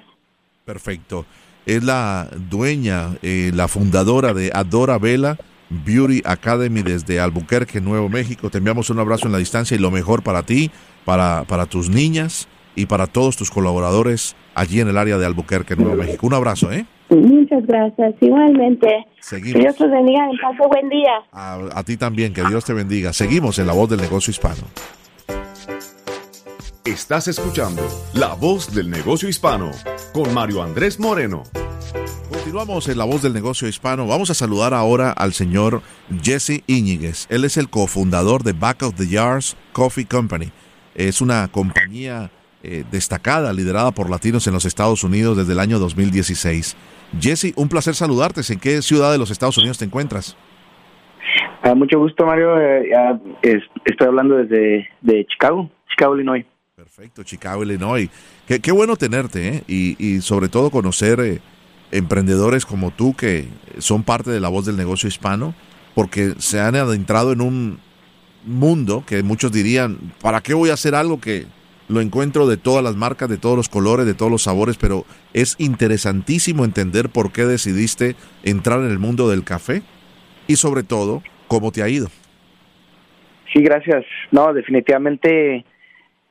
Perfecto. 0.66 1.26
Es 1.66 1.84
la 1.84 2.30
dueña, 2.50 3.18
eh, 3.22 3.52
la 3.54 3.68
fundadora 3.68 4.34
de 4.34 4.52
Adora 4.54 4.98
Vela 4.98 5.38
Beauty 5.70 6.22
Academy 6.26 6.82
desde 6.82 7.20
Albuquerque, 7.20 7.80
Nuevo 7.80 8.10
México. 8.10 8.50
Te 8.50 8.58
enviamos 8.58 8.90
un 8.90 9.00
abrazo 9.00 9.28
en 9.28 9.34
la 9.34 9.38
distancia 9.38 9.76
y 9.76 9.80
lo 9.80 9.92
mejor 9.92 10.24
para 10.24 10.44
ti, 10.44 10.72
para, 11.06 11.44
para 11.44 11.68
tus 11.68 11.90
niñas 11.90 12.48
y 12.76 12.88
para 12.88 13.06
todos 13.06 13.38
tus 13.38 13.52
colaboradores 13.52 14.36
allí 14.56 14.80
en 14.80 14.88
el 14.88 14.98
área 14.98 15.18
de 15.18 15.26
Albuquerque, 15.28 15.76
Nuevo 15.76 15.96
México. 15.96 16.26
Un 16.26 16.34
abrazo, 16.34 16.72
¿eh? 16.72 16.86
Muchas 17.10 17.66
gracias. 17.66 18.16
Igualmente. 18.22 19.06
Seguimos. 19.20 19.54
Que 19.54 19.60
Dios 19.60 19.76
te 19.76 19.88
bendiga. 19.88 20.30
Pase 20.42 20.68
buen 20.68 20.90
día. 20.90 21.12
a 21.32 21.84
ti 21.84 21.98
también. 21.98 22.34
Que 22.34 22.44
Dios 22.44 22.66
te 22.66 22.74
bendiga. 22.74 23.14
Seguimos 23.14 23.60
en 23.60 23.68
La 23.68 23.74
Voz 23.74 23.90
del 23.90 24.02
Negocio 24.02 24.32
Hispano. 24.32 24.64
Estás 26.86 27.28
escuchando 27.28 27.82
La 28.14 28.34
Voz 28.34 28.74
del 28.74 28.90
Negocio 28.90 29.30
Hispano 29.30 29.72
con 30.14 30.34
Mario 30.34 30.64
Andrés 30.64 31.00
Moreno. 31.00 31.44
Continuamos 32.30 32.88
en 32.88 32.98
La 32.98 33.04
Voz 33.04 33.22
del 33.22 33.34
Negocio 33.34 33.68
Hispano. 33.68 34.08
Vamos 34.08 34.30
a 34.30 34.34
saludar 34.34 34.74
ahora 34.74 35.12
al 35.12 35.34
señor 35.34 35.82
Jesse 36.24 36.64
Íñiguez. 36.68 37.28
Él 37.30 37.44
es 37.44 37.58
el 37.58 37.70
cofundador 37.70 38.44
de 38.44 38.54
Back 38.54 38.84
of 38.84 38.96
the 38.96 39.08
Yards 39.08 39.56
Coffee 39.72 40.06
Company. 40.06 40.52
Es 40.96 41.22
una 41.22 41.48
compañía 41.50 42.32
eh, 42.64 42.86
destacada, 42.92 43.54
liderada 43.54 43.92
por 43.92 44.10
latinos 44.10 44.48
en 44.48 44.54
los 44.54 44.66
Estados 44.66 45.04
Unidos 45.04 45.38
desde 45.38 45.54
el 45.54 45.60
año 45.60 45.80
2016. 45.80 46.76
Jesse, 47.20 47.54
un 47.56 47.70
placer 47.70 47.96
saludarte. 47.96 48.42
¿En 48.52 48.60
qué 48.60 48.82
ciudad 48.82 49.12
de 49.12 49.18
los 49.18 49.32
Estados 49.32 49.58
Unidos 49.58 49.78
te 49.78 49.86
encuentras? 49.86 50.36
Ah, 51.62 51.76
mucho 51.76 52.00
gusto, 52.00 52.26
Mario. 52.26 52.60
Eh, 52.60 52.92
estoy 53.86 54.08
hablando 54.08 54.36
desde 54.38 54.90
de 55.02 55.26
Chicago, 55.26 55.70
Chicago, 55.90 56.16
Illinois. 56.16 56.46
Perfecto, 56.76 57.24
Chicago, 57.24 57.64
Illinois. 57.64 58.10
Qué, 58.48 58.60
qué 58.60 58.72
bueno 58.72 58.96
tenerte 58.96 59.48
¿eh? 59.48 59.64
y, 59.68 59.96
y, 60.04 60.22
sobre 60.22 60.48
todo 60.48 60.72
conocer 60.72 61.20
eh, 61.20 61.40
emprendedores 61.92 62.66
como 62.66 62.92
tú 62.92 63.14
que 63.16 63.48
son 63.80 64.04
parte 64.04 64.32
de 64.32 64.40
la 64.40 64.48
voz 64.48 64.66
del 64.66 64.78
negocio 64.78 65.10
hispano 65.10 65.54
porque 65.94 66.36
se 66.38 66.62
han 66.62 66.76
adentrado 66.76 67.34
en 67.34 67.42
un 67.42 67.80
mundo 68.46 69.04
que 69.06 69.22
muchos 69.24 69.52
dirían, 69.52 69.98
¿para 70.22 70.40
qué 70.40 70.54
voy 70.54 70.70
a 70.70 70.74
hacer 70.74 70.96
algo 70.96 71.20
que 71.20 71.46
lo 71.90 72.02
encuentro 72.02 72.48
de 72.48 72.58
todas 72.58 72.84
las 72.84 72.96
marcas, 72.96 73.30
de 73.30 73.38
todos 73.38 73.58
los 73.58 73.68
colores, 73.68 74.06
de 74.06 74.14
todos 74.14 74.32
los 74.32 74.44
sabores? 74.44 74.78
Pero 74.78 75.06
es 75.34 75.56
interesantísimo 75.60 76.64
entender 76.64 77.10
por 77.10 77.32
qué 77.32 77.44
decidiste 77.44 78.16
entrar 78.44 78.80
en 78.80 78.92
el 78.92 79.00
mundo 79.00 79.30
del 79.30 79.44
café 79.44 79.82
y 80.48 80.56
sobre 80.56 80.84
todo, 80.84 81.22
cómo 81.48 81.72
te 81.72 81.84
ha 81.84 81.90
ido. 81.90 82.08
Sí, 83.54 83.62
gracias. 83.62 84.06
No, 84.32 84.54
definitivamente 84.54 85.66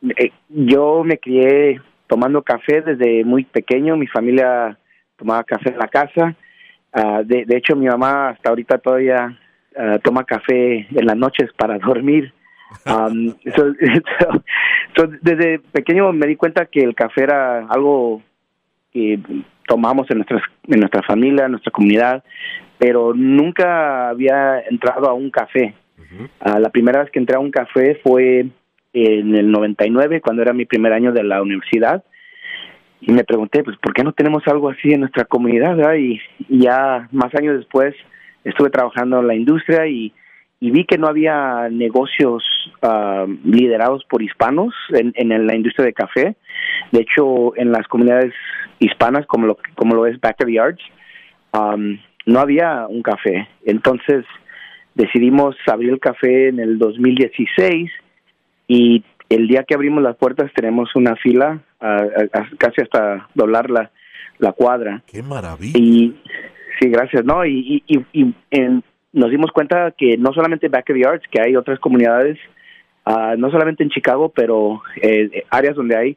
eh, 0.03 0.31
yo 0.49 1.03
me 1.05 1.19
crié 1.19 1.81
tomando 2.07 2.43
café 2.43 2.81
desde 2.81 3.25
muy 3.25 3.45
pequeño, 3.45 3.97
mi 3.97 4.07
familia 4.07 4.79
tomaba 5.17 5.45
café 5.45 5.71
en 5.71 5.79
la 5.79 5.88
casa, 5.88 6.37
uh, 6.95 7.25
de, 7.25 7.45
de, 7.45 7.57
hecho 7.57 7.77
mi 7.77 7.87
mamá 7.87 8.31
hasta 8.31 8.49
ahorita 8.49 8.79
todavía 8.79 9.37
uh, 9.77 9.99
toma 9.99 10.25
café 10.25 10.87
en 10.91 11.07
las 11.07 11.17
noches 11.17 11.50
para 11.57 11.79
dormir. 11.87 12.33
Um, 12.87 13.34
so, 13.56 13.75
so, 14.96 15.06
desde 15.22 15.58
pequeño 15.58 16.12
me 16.12 16.26
di 16.26 16.37
cuenta 16.37 16.66
que 16.66 16.80
el 16.80 16.94
café 16.94 17.25
era 17.25 17.66
algo 17.68 18.22
que 18.92 19.18
tomamos 19.66 20.10
en, 20.10 20.18
nuestras, 20.18 20.42
en 20.66 20.80
nuestra 20.80 21.02
familia, 21.02 21.46
en 21.46 21.52
nuestra 21.52 21.72
comunidad, 21.72 22.25
pero 22.78 23.12
nunca 23.14 24.08
había 24.08 24.60
entrado 24.60 25.08
a 25.08 25.14
un 25.14 25.30
café. 25.30 25.75
Uh, 25.98 26.58
la 26.58 26.70
primera 26.70 27.02
vez 27.02 27.10
que 27.10 27.18
entré 27.18 27.37
a 27.37 27.40
un 27.40 27.50
café 27.50 28.00
fue 28.02 28.46
en 28.92 29.34
el 29.34 29.50
99, 29.50 30.20
cuando 30.20 30.42
era 30.42 30.52
mi 30.52 30.64
primer 30.64 30.92
año 30.92 31.12
de 31.12 31.22
la 31.22 31.42
universidad, 31.42 32.02
y 33.00 33.12
me 33.12 33.25
pregunté, 33.25 33.62
pues, 33.62 33.76
¿por 33.76 33.92
qué 33.92 34.02
no 34.02 34.12
tenemos 34.12 34.42
algo 34.46 34.70
así 34.70 34.92
en 34.92 35.00
nuestra 35.00 35.25
comunidad? 35.25 35.76
Y, 35.94 36.20
ya 36.48 37.08
más 37.12 37.34
años 37.34 37.56
después 37.58 37.94
estuve 38.44 38.70
trabajando 38.70 39.20
en 39.20 39.26
la 39.26 39.34
industria 39.34 39.87
y, 39.87 40.12
vi 40.61 40.85
que 40.85 40.99
no 40.99 41.07
había 41.07 41.69
negocios 41.71 42.45
ah, 42.83 43.27
liderados 43.45 44.05
por 44.05 44.23
hispanos 44.23 44.75
en, 44.91 45.12
en, 45.15 45.47
la 45.47 45.55
industria 45.55 45.87
de 45.87 45.93
café. 45.93 46.37
De 46.93 47.00
hecho, 47.00 47.57
en 47.57 47.71
las 47.73 47.87
comunidades 47.87 48.33
hispanas, 48.79 49.27
como 49.27 49.47
lo, 49.47 49.59
como 49.75 49.95
lo 49.95 50.07
es 50.07 50.21
Backyards, 50.21 50.83
um, 51.53 51.99
no 52.27 52.41
había 52.41 52.87
un 52.88 53.03
café. 53.03 53.49
Entonces 53.65 54.25
decidimos 54.95 55.57
abrir 55.67 55.91
el 55.91 56.00
café 56.00 56.49
en 56.49 56.59
el 56.59 56.79
2016 56.79 57.91
y 58.67 59.05
el 59.29 59.47
día 59.47 59.65
que 59.65 59.75
abrimos 59.75 60.03
las 60.03 60.17
puertas 60.17 60.50
tenemos 60.55 60.95
una 60.97 61.15
fila 61.17 61.61
casi 62.59 62.83
hasta 62.83 63.29
doblar 63.35 63.71
la, 63.71 63.91
la 64.38 64.53
cuadra. 64.53 65.03
¡Qué 65.07 65.23
maravilla! 65.23 65.79
Y 65.79 66.17
sí, 66.81 66.88
gracias, 66.88 67.25
¿no? 67.25 67.45
Y, 67.47 67.83
y, 67.87 68.05
y 68.12 68.35
nos 69.12 69.31
dimos 69.31 69.50
cuenta 69.53 69.93
que 69.97 70.17
no 70.17 70.33
solamente 70.33 70.69
Back 70.69 70.91
of 70.91 70.97
the 70.97 71.09
Arts, 71.09 71.25
que 71.31 71.41
hay 71.41 71.57
otras 71.57 71.79
comunidades, 71.81 72.38
uh, 73.07 73.37
no 73.37 73.50
solamente 73.50 73.83
en 73.83 73.91
Chicago, 73.91 74.31
pero 74.35 74.83
eh, 75.00 75.45
áreas 75.50 75.77
donde 75.77 75.97
hay 75.97 76.17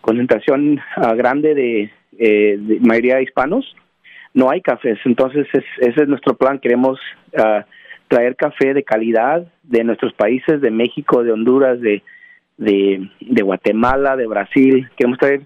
concentración 0.00 0.80
uh, 0.96 1.14
grande 1.14 1.54
de, 1.54 1.90
eh, 2.18 2.56
de, 2.58 2.80
mayoría 2.80 3.16
de 3.16 3.24
hispanos, 3.24 3.74
no 4.32 4.50
hay 4.50 4.60
cafés. 4.60 4.98
Entonces, 5.04 5.46
es, 5.52 5.64
ese 5.78 6.02
es 6.02 6.08
nuestro 6.08 6.34
plan. 6.34 6.60
Queremos 6.60 7.00
uh, 7.32 7.62
traer 8.08 8.36
café 8.36 8.74
de 8.74 8.84
calidad 8.84 9.46
de 9.62 9.84
nuestros 9.84 10.12
países, 10.14 10.60
de 10.60 10.70
México, 10.70 11.22
de 11.24 11.32
Honduras, 11.32 11.80
de, 11.80 12.02
de, 12.58 13.42
Guatemala, 13.42 14.16
de 14.16 14.26
Brasil. 14.26 14.88
Queremos 14.96 15.18
traer 15.18 15.42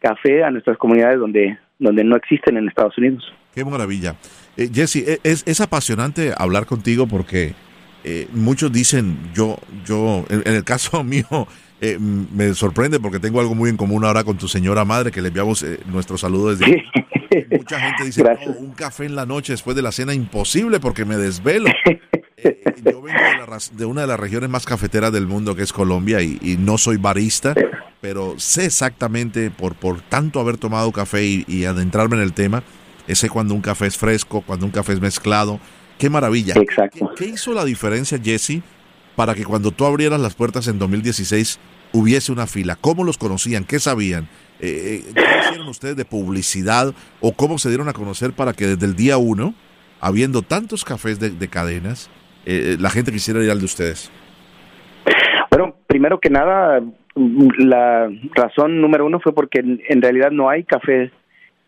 café 0.00 0.44
a 0.44 0.50
nuestras 0.50 0.76
comunidades 0.76 1.18
donde, 1.18 1.58
donde 1.78 2.04
no 2.04 2.16
existen 2.16 2.56
en 2.56 2.68
Estados 2.68 2.96
Unidos. 2.98 3.24
Qué 3.54 3.64
maravilla. 3.64 4.14
Eh, 4.56 4.70
Jesse, 4.72 4.96
e, 4.96 5.20
es, 5.22 5.42
es, 5.46 5.60
apasionante 5.60 6.32
hablar 6.36 6.66
contigo 6.66 7.06
porque 7.06 7.54
eh, 8.04 8.28
muchos 8.32 8.72
dicen, 8.72 9.18
yo, 9.34 9.58
yo, 9.84 10.24
en, 10.28 10.42
el 10.46 10.64
caso 10.64 11.02
mío, 11.04 11.26
eh, 11.80 11.98
me 11.98 12.54
sorprende 12.54 13.00
porque 13.00 13.18
tengo 13.18 13.40
algo 13.40 13.54
muy 13.54 13.68
en 13.68 13.76
común 13.76 14.04
ahora 14.04 14.24
con 14.24 14.38
tu 14.38 14.48
señora 14.48 14.84
madre, 14.84 15.10
que 15.10 15.20
le 15.20 15.28
enviamos 15.28 15.62
eh, 15.62 15.80
nuestro 15.86 16.16
saludo 16.16 16.54
desde... 16.54 16.64
Sí. 16.66 16.82
Mucha 17.50 17.80
gente 17.80 18.04
dice, 18.04 18.22
un 18.58 18.72
café 18.72 19.04
en 19.04 19.14
la 19.16 19.26
noche 19.26 19.52
después 19.52 19.76
de 19.76 19.82
la 19.82 19.92
cena, 19.92 20.14
imposible 20.14 20.80
porque 20.80 21.04
me 21.04 21.16
desvelo. 21.16 21.68
Eh, 22.36 22.60
yo 22.84 23.02
vengo 23.02 23.18
de, 23.72 23.84
una 23.84 24.02
de 24.02 24.06
las 24.06 24.20
regiones 24.20 24.48
más 24.50 24.64
cafeteras 24.64 25.12
del 25.12 25.26
mundo, 25.26 25.54
que 25.54 25.62
es 25.62 25.72
Colombia, 25.72 26.22
y, 26.22 26.56
no 26.58 26.78
soy 26.78 26.96
barista, 26.96 27.54
pero 28.00 28.34
sé 28.38 28.66
exactamente, 28.66 29.50
por, 29.50 29.74
por 29.74 30.00
tanto 30.02 30.40
haber 30.40 30.56
tomado 30.56 30.92
café 30.92 31.24
y, 31.24 31.64
adentrarme 31.64 32.16
en 32.16 32.22
el 32.22 32.32
tema, 32.32 32.62
sé 33.14 33.28
cuando 33.28 33.54
un 33.54 33.60
café 33.60 33.86
es 33.86 33.96
fresco, 33.96 34.42
cuando 34.42 34.66
un 34.66 34.72
café 34.72 34.92
es 34.92 35.00
mezclado. 35.00 35.60
Qué 35.98 36.10
maravilla. 36.10 36.54
Exacto. 36.56 37.10
¿Qué, 37.16 37.26
hizo 37.26 37.52
la 37.54 37.64
diferencia, 37.64 38.18
Jesse, 38.22 38.60
para 39.14 39.34
que 39.34 39.44
cuando 39.44 39.70
tú 39.70 39.86
abrieras 39.86 40.20
las 40.20 40.34
puertas 40.34 40.68
en 40.68 40.78
2016 40.78 41.58
hubiese 41.92 42.32
una 42.32 42.46
fila? 42.46 42.76
¿Cómo 42.80 43.04
los 43.04 43.16
conocían? 43.16 43.64
¿Qué 43.64 43.78
sabían? 43.78 44.28
Eh, 44.60 45.04
¿Qué 45.14 45.24
hicieron 45.44 45.68
ustedes 45.68 45.96
de 45.96 46.04
publicidad 46.04 46.94
o 47.20 47.32
cómo 47.32 47.58
se 47.58 47.68
dieron 47.68 47.88
a 47.88 47.92
conocer 47.92 48.32
para 48.32 48.52
que 48.52 48.66
desde 48.66 48.86
el 48.86 48.96
día 48.96 49.16
uno, 49.16 49.54
habiendo 50.00 50.42
tantos 50.42 50.84
cafés 50.84 51.20
de, 51.20 51.48
cadenas, 51.48 52.10
la 52.44 52.90
gente 52.90 53.12
quisiera 53.12 53.42
ir 53.42 53.50
al 53.50 53.58
de 53.58 53.64
ustedes? 53.64 54.10
Bueno, 55.50 55.74
primero 55.86 56.20
que 56.20 56.28
nada, 56.28 56.82
la 57.14 58.10
razón 58.34 58.80
número 58.80 59.06
uno 59.06 59.20
fue 59.20 59.34
porque 59.34 59.60
en, 59.60 60.02
realidad 60.02 60.30
no 60.30 60.50
hay 60.50 60.64
café 60.64 61.10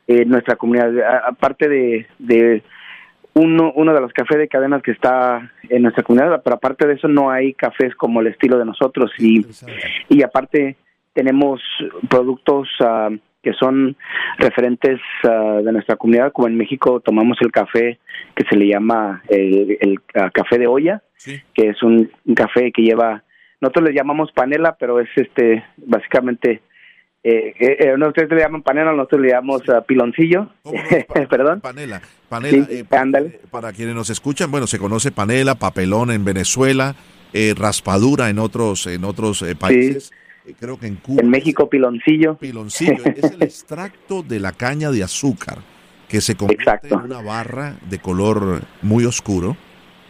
en 0.09 0.29
nuestra 0.29 0.57
comunidad. 0.57 0.91
aparte 1.27 1.69
de, 1.69 2.07
de 2.19 2.63
uno, 3.35 3.73
uno 3.77 3.95
de 3.95 4.01
los 4.01 4.13
cafés 4.13 4.39
de 4.39 4.49
cadenas 4.49 4.83
que 4.83 4.91
está 4.91 5.53
en 5.69 5.83
nuestra 5.83 6.03
comunidad, 6.03 6.43
pero 6.43 6.57
aparte 6.57 6.87
de 6.87 6.95
eso 6.95 7.07
no 7.07 7.31
hay 7.31 7.55
cafés 7.55 7.95
como 7.95 8.21
el 8.21 8.27
estilo 8.29 8.59
de 8.59 8.65
nosotros 8.65 9.13
y, 9.19 9.47
y 10.09 10.23
aparte 10.23 10.77
tenemos 11.13 11.61
productos 12.09 12.69
uh, 12.81 13.17
que 13.43 13.53
son 13.53 13.97
referentes 14.39 15.01
uh, 15.25 15.63
de 15.63 15.73
nuestra 15.73 15.97
comunidad, 15.97 16.33
como 16.33 16.49
en 16.49 16.57
México 16.57 17.01
tomamos 17.01 17.39
el 17.41 17.53
café 17.53 17.99
que 18.35 18.45
se 18.49 18.57
le 18.57 18.67
llama 18.67 19.23
el, 19.29 19.79
el 19.81 19.99
uh, 20.15 20.31
café 20.33 20.59
de 20.59 20.67
olla, 20.67 21.03
que 21.55 21.69
es 21.69 21.83
un, 21.83 22.11
café 22.35 22.73
que 22.73 22.83
lleva, 22.83 23.23
nosotros 23.61 23.89
le 23.89 23.95
llamamos 23.95 24.33
panela, 24.33 24.77
pero 24.79 25.01
es 25.01 25.09
este 25.17 25.65
básicamente 25.77 26.63
eh, 27.23 27.55
eh, 27.59 27.77
eh 27.81 28.07
ustedes 28.07 28.31
le 28.31 28.41
llaman 28.41 28.63
panela, 28.63 28.93
nosotros 28.93 29.23
le 29.23 29.29
llamamos 29.31 29.63
piloncillo, 29.87 30.51
perdón. 31.31 31.61
Panela, 31.61 32.01
panela. 32.29 32.67
Eh, 32.71 32.85
para 33.51 33.73
quienes 33.73 33.95
nos 33.95 34.11
escuchan, 34.11 34.51
bueno, 34.51 34.67
se 34.67 34.79
conoce 34.79 35.11
panela, 35.11 35.57
papelón 35.57 36.11
en 36.11 36.25
Venezuela, 36.25 36.95
raspadura 37.57 38.31
en 38.31 38.39
otros 38.39 38.87
en 38.87 39.05
otros 39.05 39.45
países. 39.59 40.13
Creo 40.59 40.79
que 40.79 40.87
en 40.87 40.97
Cuba. 40.97 41.21
En 41.21 41.29
México, 41.29 41.69
piloncillo. 41.69 42.39
Piloncillo, 42.39 43.05
es 43.05 43.33
el 43.33 43.43
extracto 43.43 44.23
de 44.23 44.41
la 44.41 44.53
caña 44.53 44.91
de 44.91 45.03
azúcar 45.03 45.59
que 46.09 46.23
se 46.23 46.37
convierte 46.37 46.89
en 46.89 47.01
una 47.01 47.21
barra 47.21 47.77
de 47.91 47.99
color 47.99 48.63
muy 48.81 49.05
oscuro 49.05 49.57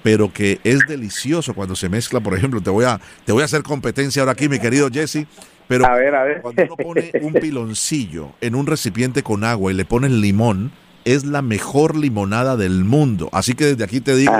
pero 0.01 0.33
que 0.33 0.61
es 0.65 0.87
delicioso 0.87 1.55
cuando 1.55 1.75
se 1.75 1.89
mezcla, 1.89 2.21
por 2.21 2.33
ejemplo, 2.33 2.61
te 2.61 2.71
voy 2.71 2.85
a 2.85 3.01
te 3.25 3.33
voy 3.33 3.43
a 3.43 3.47
hacer 3.47 3.63
competencia 3.63 4.23
ahora 4.23 4.33
aquí, 4.33 4.49
mi 4.49 4.59
querido 4.59 4.89
Jesse, 4.91 5.27
pero 5.69 5.87
a 5.87 5.95
ver, 5.95 6.15
a 6.15 6.25
ver. 6.25 6.41
cuando 6.41 6.65
uno 6.65 6.77
pone 6.77 7.13
un 7.21 7.33
piloncillo 7.41 8.33
en 8.41 8.55
un 8.55 8.67
recipiente 8.67 9.23
con 9.23 9.45
agua 9.45 9.71
y 9.71 9.75
le 9.75 9.85
pones 9.85 10.11
limón, 10.11 10.73
es 11.05 11.25
la 11.25 11.43
mejor 11.43 11.97
limonada 11.97 12.57
del 12.57 12.85
mundo. 12.85 13.29
Así 13.33 13.55
que 13.55 13.67
desde 13.67 13.85
aquí 13.85 14.01
te 14.01 14.17
digo, 14.17 14.33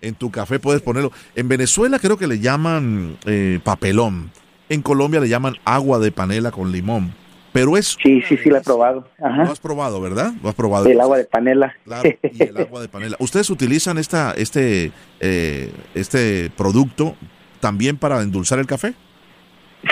en 0.00 0.14
tu 0.14 0.30
café 0.30 0.58
puedes 0.58 0.82
ponerlo. 0.82 1.10
En 1.34 1.48
Venezuela 1.48 1.98
creo 1.98 2.16
que 2.16 2.26
le 2.26 2.38
llaman 2.38 3.16
eh, 3.26 3.58
papelón. 3.64 4.30
En 4.68 4.82
Colombia 4.82 5.20
le 5.20 5.28
llaman 5.28 5.56
agua 5.64 5.98
de 5.98 6.12
panela 6.12 6.50
con 6.50 6.72
limón. 6.72 7.14
Pero 7.52 7.76
es. 7.76 7.96
Sí, 8.02 8.20
sí, 8.22 8.36
sí, 8.36 8.48
lo 8.48 8.56
he 8.56 8.60
probado. 8.62 9.08
Lo 9.18 9.52
has 9.52 9.60
probado, 9.60 10.00
¿verdad? 10.00 10.32
Lo 10.42 10.48
has 10.48 10.56
probado. 10.56 10.86
El 10.86 11.00
agua 11.00 11.18
de 11.18 11.24
panela. 11.24 11.72
Claro, 11.84 12.10
y 12.22 12.42
el 12.42 12.56
agua 12.56 12.80
de 12.80 12.88
panela. 12.88 13.16
¿Ustedes 13.20 13.48
utilizan 13.48 13.96
esta, 13.96 14.32
este, 14.32 14.90
eh, 15.20 15.70
este 15.94 16.50
producto 16.56 17.14
también 17.60 17.96
para 17.96 18.20
endulzar 18.22 18.58
el 18.58 18.66
café? 18.66 18.94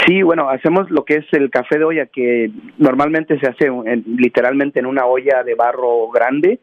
Sí, 0.06 0.22
bueno, 0.22 0.48
hacemos 0.48 0.90
lo 0.90 1.04
que 1.04 1.16
es 1.16 1.26
el 1.32 1.50
café 1.50 1.78
de 1.78 1.84
olla, 1.84 2.06
que 2.06 2.50
normalmente 2.78 3.38
se 3.38 3.46
hace 3.46 3.70
literalmente 4.06 4.80
en 4.80 4.86
una 4.86 5.04
olla 5.04 5.42
de 5.44 5.54
barro 5.54 6.08
grande, 6.08 6.60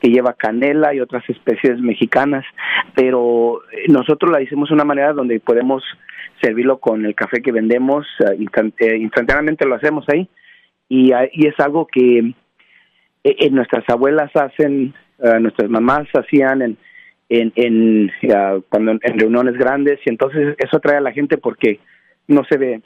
que 0.00 0.08
lleva 0.08 0.34
canela 0.34 0.92
y 0.92 1.00
otras 1.00 1.22
especies 1.28 1.78
mexicanas, 1.80 2.44
pero 2.94 3.60
eh, 3.72 3.84
nosotros 3.88 4.32
la 4.32 4.42
hicimos 4.42 4.68
de 4.68 4.74
una 4.74 4.84
manera 4.84 5.12
donde 5.12 5.38
podemos 5.38 5.84
servirlo 6.40 6.78
con 6.78 7.06
el 7.06 7.14
café 7.14 7.40
que 7.40 7.52
vendemos, 7.52 8.06
eh, 8.20 8.44
eh, 8.78 8.96
instantáneamente 8.96 9.66
lo 9.66 9.76
hacemos 9.76 10.04
ahí, 10.08 10.28
y, 10.88 11.12
y 11.32 11.46
es 11.46 11.58
algo 11.60 11.86
que 11.86 12.34
en 13.24 13.54
nuestras 13.54 13.88
abuelas 13.88 14.34
hacen, 14.34 14.92
nuestras 15.40 15.70
mamás 15.70 16.08
hacían 16.14 16.60
en, 16.62 16.76
en, 17.28 17.52
en 17.54 18.12
cuando 18.68 18.90
en 18.90 19.18
reuniones 19.18 19.54
grandes, 19.54 20.00
y 20.04 20.10
entonces 20.10 20.56
eso 20.58 20.76
atrae 20.76 20.96
a 20.96 21.00
la 21.00 21.12
gente 21.12 21.38
porque 21.38 21.78
no 22.28 22.44
se 22.44 22.56
ve 22.56 22.82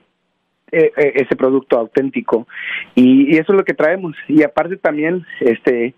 eh, 0.73 0.91
eh, 0.97 1.13
ese 1.15 1.37
producto 1.37 1.79
auténtico. 1.79 2.49
Y, 2.97 3.37
eso 3.37 3.53
es 3.53 3.57
lo 3.57 3.65
que 3.65 3.75
traemos. 3.75 4.17
Y 4.27 4.43
aparte 4.43 4.77
también 4.77 5.25
este 5.39 5.95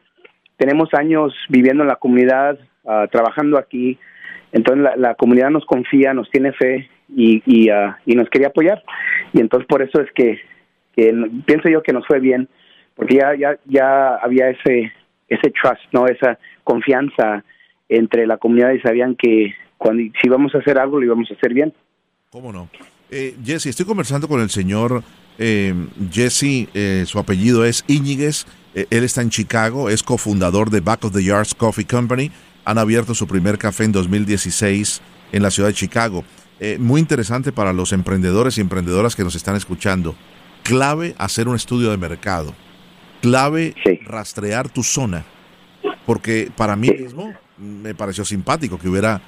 tenemos 0.59 0.92
años 0.92 1.33
viviendo 1.48 1.85
en 1.85 1.88
la 1.88 1.96
comunidad 1.96 2.59
ah, 2.87 3.07
trabajando 3.11 3.59
aquí. 3.59 3.98
Entonces 4.53 4.87
la, 4.96 5.14
comunidad 5.14 5.51
nos 5.51 5.64
confía 5.64 6.12
nos 6.12 6.31
tiene 6.31 6.53
fe 6.53 6.90
y 7.09 7.42
y, 7.46 7.70
ah, 7.70 7.98
y, 8.05 8.14
nos 8.14 8.29
quería 8.29 8.48
apoyar. 8.48 8.83
Y 9.33 9.40
entonces 9.40 9.66
por 9.66 9.81
eso 9.81 10.03
es 10.03 10.12
que, 10.12 10.38
que 10.94 11.14
pienso 11.46 11.70
yo 11.70 11.83
que 11.83 11.94
nos 11.94 12.07
fue 12.07 12.20
bien 12.20 12.46
porque 12.94 13.14
ya 13.14 13.35
ya 13.37 13.59
ya 13.64 14.16
había 14.16 14.51
ese 14.51 14.92
ese 15.29 15.51
trust 15.51 15.81
no 15.92 16.07
esa 16.07 16.38
confianza 16.64 17.42
entre 17.88 18.27
la 18.27 18.37
comunidad 18.37 18.72
y 18.72 18.81
sabían 18.81 19.14
que 19.14 19.55
cuando 19.79 20.03
si 20.03 20.27
íbamos 20.27 20.55
a 20.55 20.59
hacer 20.59 20.79
algo 20.79 20.98
lo 20.98 21.07
íbamos 21.07 21.31
a 21.31 21.35
hacer 21.35 21.55
bien. 21.55 21.72
Cómo 22.31 22.53
no 22.53 22.68
eh, 23.11 23.37
Jesse, 23.44 23.66
estoy 23.66 23.87
conversando 23.87 24.29
con 24.29 24.40
el 24.40 24.51
señor 24.51 25.03
eh, 25.38 25.73
Jesse, 26.11 26.68
eh, 26.75 27.05
su 27.07 27.18
apellido 27.18 27.64
es 27.64 27.85
Íñiguez, 27.87 28.44
eh, 28.75 28.87
él 28.90 29.05
está 29.05 29.23
en 29.23 29.31
Chicago, 29.31 29.88
es 29.88 30.03
cofundador 30.03 30.71
de 30.71 30.81
Back 30.81 31.05
of 31.05 31.12
the 31.12 31.23
Yards 31.23 31.55
Coffee 31.55 31.87
Company, 31.87 32.33
han 32.64 32.77
abierto 32.77 33.14
su 33.14 33.29
primer 33.29 33.57
café 33.57 33.85
en 33.85 33.92
2016 33.92 35.01
en 35.31 35.42
la 35.42 35.51
ciudad 35.51 35.68
de 35.68 35.75
Chicago. 35.75 36.25
muy 36.81 37.01
interesante 37.01 37.53
para 37.53 37.73
los 37.73 37.92
emprendedores 37.92 38.59
y 38.59 38.61
emprendedoras 38.61 39.14
que 39.14 39.23
nos 39.23 39.37
están 39.37 39.55
escuchando. 39.55 40.16
Clave 40.64 41.14
hacer 41.16 41.47
un 41.47 41.55
estudio 41.55 41.92
de 41.92 41.97
mercado, 41.97 42.53
clave 43.23 43.77
rastrear 44.05 44.68
tu 44.68 44.83
zona, 44.83 45.25
porque 46.05 46.51
para 46.57 46.75
mí 46.75 46.90
mismo 46.90 47.33
me 47.57 47.94
pareció 47.94 48.25
simpático 48.25 48.77
que 48.77 48.88
hubiera 48.88 49.23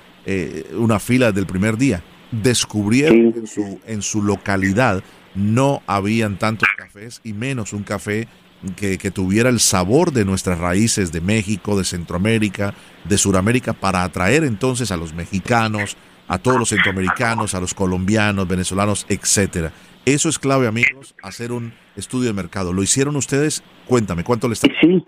una 0.76 0.98
fila 0.98 1.30
del 1.30 1.46
primer 1.46 1.76
día 1.76 2.02
descubrieron 2.30 3.32
que 3.32 3.38
en 3.40 3.46
su, 3.46 3.80
en 3.86 4.02
su 4.02 4.22
localidad 4.22 5.02
no 5.34 5.82
habían 5.86 6.38
tantos 6.38 6.68
cafés 6.76 7.20
y 7.24 7.32
menos 7.32 7.72
un 7.72 7.82
café 7.82 8.28
que, 8.76 9.10
tuviera 9.10 9.48
el 9.48 9.58
sabor 9.58 10.12
de 10.12 10.24
nuestras 10.24 10.58
raíces 10.58 11.12
de 11.12 11.20
México, 11.20 11.78
de 11.78 11.84
Centroamérica, 11.84 12.74
de 13.04 13.16
Suramérica, 13.16 13.72
para 13.72 14.04
atraer 14.04 14.44
entonces 14.44 14.92
a 14.92 14.96
los 14.96 15.14
mexicanos, 15.14 15.96
a 16.28 16.38
todos 16.38 16.58
los 16.58 16.68
centroamericanos, 16.68 17.54
a 17.54 17.60
los 17.60 17.74
colombianos, 17.74 18.46
venezolanos, 18.46 19.06
etcétera. 19.08 19.72
Eso 20.04 20.28
es 20.28 20.38
clave, 20.38 20.66
amigos, 20.66 21.14
hacer 21.22 21.52
un 21.52 21.72
estudio 21.96 22.28
de 22.28 22.34
mercado. 22.34 22.72
¿Lo 22.72 22.82
hicieron 22.82 23.16
ustedes? 23.16 23.64
Cuéntame, 23.86 24.24
¿cuánto 24.24 24.48
les 24.48 24.62
está? 24.62 24.74
Sí. 24.80 25.04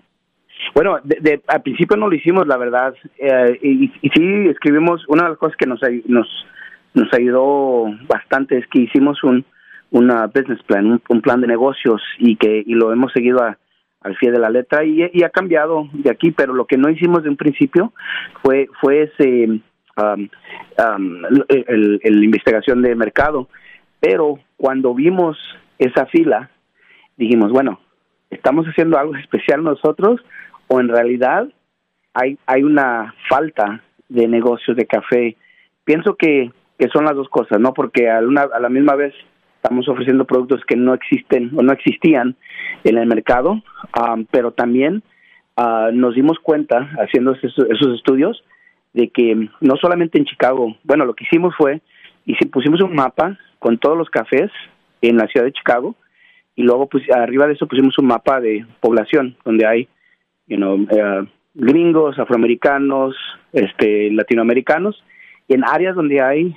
Bueno, 0.73 0.97
de, 1.03 1.41
al 1.47 1.61
principio 1.61 1.97
no 1.97 2.07
lo 2.07 2.15
hicimos, 2.15 2.47
la 2.47 2.57
verdad. 2.57 2.95
Eh, 3.17 3.59
y, 3.61 3.91
y, 4.01 4.09
sí 4.09 4.47
escribimos, 4.49 5.03
una 5.07 5.23
de 5.23 5.29
las 5.29 5.37
cosas 5.37 5.55
que 5.57 5.67
nos, 5.67 5.79
nos 6.07 6.27
nos 6.93 7.11
ayudó 7.13 7.85
bastante 8.07 8.57
es 8.57 8.67
que 8.67 8.81
hicimos 8.81 9.23
un 9.23 9.45
una 9.93 10.25
business 10.25 10.61
plan, 10.63 10.99
un, 11.07 11.21
plan 11.21 11.39
de 11.39 11.47
negocios 11.47 12.01
y 12.17 12.35
que 12.35 12.63
y 12.65 12.73
lo 12.73 12.91
hemos 12.91 13.13
seguido 13.13 13.39
al 13.43 14.15
pie 14.15 14.31
de 14.31 14.39
la 14.39 14.49
letra 14.49 14.83
y, 14.83 15.23
ha 15.23 15.29
cambiado 15.29 15.87
de 15.93 16.09
aquí, 16.09 16.31
pero 16.31 16.53
lo 16.53 16.65
que 16.65 16.77
no 16.77 16.89
hicimos 16.89 17.21
de 17.23 17.29
un 17.29 17.37
principio 17.37 17.93
fue 18.41 18.67
fue 18.81 19.03
ese 19.03 19.45
um, 19.47 20.29
um, 20.79 21.25
el, 21.47 22.23
investigación 22.23 22.81
de 22.81 22.95
mercado, 22.95 23.47
pero 23.99 24.39
cuando 24.57 24.95
vimos 24.95 25.37
esa 25.77 26.07
fila 26.07 26.49
dijimos 27.15 27.51
bueno 27.51 27.79
estamos 28.31 28.65
haciendo 28.65 28.97
algo 28.97 29.15
especial 29.15 29.63
nosotros 29.63 30.21
o 30.67 30.79
en 30.79 30.89
realidad 30.89 31.47
hay 32.15 32.39
hay 32.47 32.63
una 32.63 33.13
falta 33.29 33.83
de 34.09 34.27
negocios 34.27 34.75
de 34.75 34.87
café. 34.87 35.37
Pienso 35.85 36.15
que 36.15 36.51
que 36.77 36.87
son 36.89 37.05
las 37.05 37.15
dos 37.15 37.29
cosas, 37.29 37.59
¿no? 37.59 37.73
Porque 37.73 38.09
a, 38.09 38.17
a 38.17 38.59
la 38.59 38.69
misma 38.69 38.95
vez 38.95 39.13
estamos 39.63 39.87
ofreciendo 39.87 40.25
productos 40.25 40.61
que 40.67 40.75
no 40.75 40.93
existen 40.93 41.51
o 41.55 41.63
no 41.63 41.71
existían 41.71 42.35
en 42.83 42.97
el 42.97 43.07
mercado, 43.07 43.63
pero 44.29 44.51
también 44.51 45.03
ah, 45.55 45.89
nos 45.93 46.15
dimos 46.15 46.37
cuenta, 46.39 46.89
haciendo 46.99 47.33
esos, 47.33 47.95
estudios, 47.95 48.43
de 48.91 49.07
que 49.09 49.47
no 49.61 49.75
solamente 49.77 50.17
en 50.17 50.25
Chicago, 50.25 50.75
bueno, 50.83 51.05
lo 51.05 51.13
que 51.13 51.23
hicimos 51.23 51.55
fue, 51.57 51.81
y 52.25 52.35
si 52.35 52.45
pusimos 52.47 52.81
un 52.81 52.93
mapa 52.93 53.39
con 53.59 53.77
todos 53.77 53.97
los 53.97 54.09
cafés 54.09 54.51
en 55.01 55.15
la 55.15 55.27
ciudad 55.27 55.45
de 55.45 55.53
Chicago, 55.53 55.95
y 56.55 56.63
luego 56.63 56.87
pues 56.87 57.09
arriba 57.09 57.47
de 57.47 57.53
eso 57.53 57.65
pusimos 57.65 57.97
un 57.97 58.07
mapa 58.07 58.41
de 58.41 58.65
población, 58.81 59.37
donde 59.45 59.65
hay, 59.65 59.87
you 60.47 60.57
know, 60.57 60.75
eh, 60.91 61.25
gringos, 61.53 62.19
afroamericanos, 62.19 63.15
este, 63.53 64.11
latinoamericanos, 64.11 65.01
en 65.47 65.63
áreas 65.63 65.95
donde 65.95 66.21
hay 66.21 66.55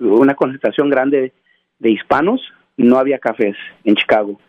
una 0.00 0.34
concentración 0.34 0.90
grande 0.90 1.32
de 1.78 1.90
hispanos, 1.90 2.40
no 2.76 2.98
había 2.98 3.18
cafés 3.18 3.56
en 3.84 3.96
Chicago. 3.96 4.40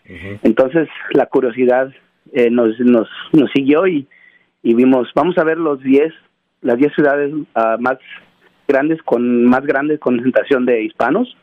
Entonces 0.43 0.87
la 1.11 1.25
curiosidad 1.25 1.91
eh, 2.33 2.49
nos, 2.49 2.79
nos, 2.79 3.09
nos 3.33 3.51
siguió 3.51 3.87
y, 3.87 4.07
y 4.61 4.73
vimos, 4.73 5.09
vamos 5.15 5.37
a 5.37 5.43
ver 5.43 5.57
los 5.57 5.81
10, 5.81 6.13
las 6.61 6.77
10 6.77 6.93
ciudades 6.93 7.33
ah, 7.55 7.77
más 7.79 7.97
grandes 8.67 9.01
con 9.03 9.45
más 9.45 9.65
grande 9.65 9.97
concentración 9.97 10.65
de 10.65 10.83
hispanos. 10.83 11.35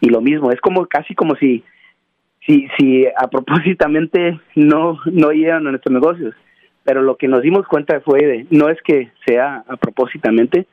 Y 0.00 0.08
lo 0.08 0.20
mismo, 0.20 0.50
es 0.50 0.60
como 0.60 0.86
casi 0.86 1.14
como 1.14 1.34
si 1.36 1.62
si 2.46 2.68
si 2.78 3.06
a 3.06 3.28
propósitamente 3.28 4.40
no 4.54 4.98
no 5.04 5.32
iban 5.32 5.66
a 5.66 5.70
nuestros 5.70 5.92
negocios, 5.92 6.34
pero 6.84 7.02
lo 7.02 7.16
que 7.16 7.28
nos 7.28 7.42
dimos 7.42 7.66
cuenta 7.66 8.00
fue 8.00 8.20
de, 8.20 8.46
no 8.50 8.68
es 8.68 8.80
que 8.82 9.10
sea 9.26 9.64
a 9.68 9.76
propósitamente, 9.76 10.66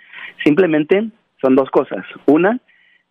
simplemente 0.44 1.10
son 1.42 1.56
dos 1.56 1.70
cosas. 1.70 2.06
Una, 2.26 2.60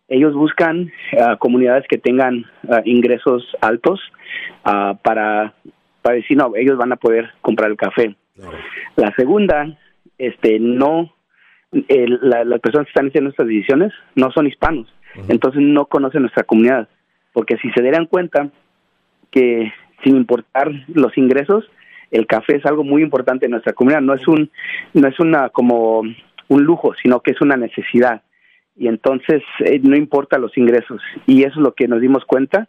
ellos 0.07 0.33
buscan 0.33 0.91
uh, 1.13 1.37
comunidades 1.37 1.85
que 1.87 1.97
tengan 1.97 2.45
uh, 2.63 2.81
ingresos 2.85 3.55
altos 3.61 3.99
uh, 4.65 4.95
para, 5.03 5.53
para 6.01 6.15
decir, 6.15 6.37
no, 6.37 6.53
ellos 6.55 6.77
van 6.77 6.91
a 6.91 6.97
poder 6.97 7.29
comprar 7.41 7.69
el 7.69 7.77
café. 7.77 8.15
Claro. 8.35 8.57
La 8.95 9.13
segunda, 9.15 9.77
este, 10.17 10.59
no, 10.59 11.13
el, 11.71 12.19
la, 12.21 12.45
las 12.45 12.59
personas 12.61 12.85
que 12.85 12.91
están 12.91 13.07
haciendo 13.07 13.29
estas 13.29 13.47
decisiones 13.47 13.93
no 14.15 14.31
son 14.31 14.47
hispanos, 14.47 14.87
-huh. 15.15 15.25
entonces 15.29 15.61
no 15.61 15.85
conocen 15.85 16.21
nuestra 16.21 16.43
comunidad, 16.43 16.87
porque 17.33 17.57
si 17.57 17.69
se 17.71 17.81
dieran 17.81 18.05
cuenta 18.05 18.49
que 19.31 19.71
sin 20.03 20.15
importar 20.15 20.71
los 20.87 21.17
ingresos, 21.17 21.69
el 22.11 22.27
café 22.27 22.57
es 22.57 22.65
algo 22.65 22.83
muy 22.83 23.01
importante 23.01 23.45
en 23.45 23.51
nuestra 23.51 23.73
comunidad, 23.73 24.01
no 24.01 24.13
es 24.13 24.27
un, 24.27 24.49
no 24.93 25.07
es 25.07 25.19
una 25.19 25.49
como 25.49 26.01
un 26.47 26.63
lujo, 26.63 26.93
sino 27.01 27.21
que 27.21 27.31
es 27.31 27.41
una 27.41 27.57
necesidad 27.57 28.21
y 28.77 28.87
entonces 28.87 29.41
eh, 29.59 29.79
no 29.81 29.95
importa 29.95 30.37
los 30.37 30.55
ingresos 30.57 31.01
y 31.25 31.41
eso 31.41 31.55
es 31.55 31.63
lo 31.63 31.73
que 31.73 31.87
nos 31.87 31.99
dimos 31.99 32.23
cuenta 32.25 32.67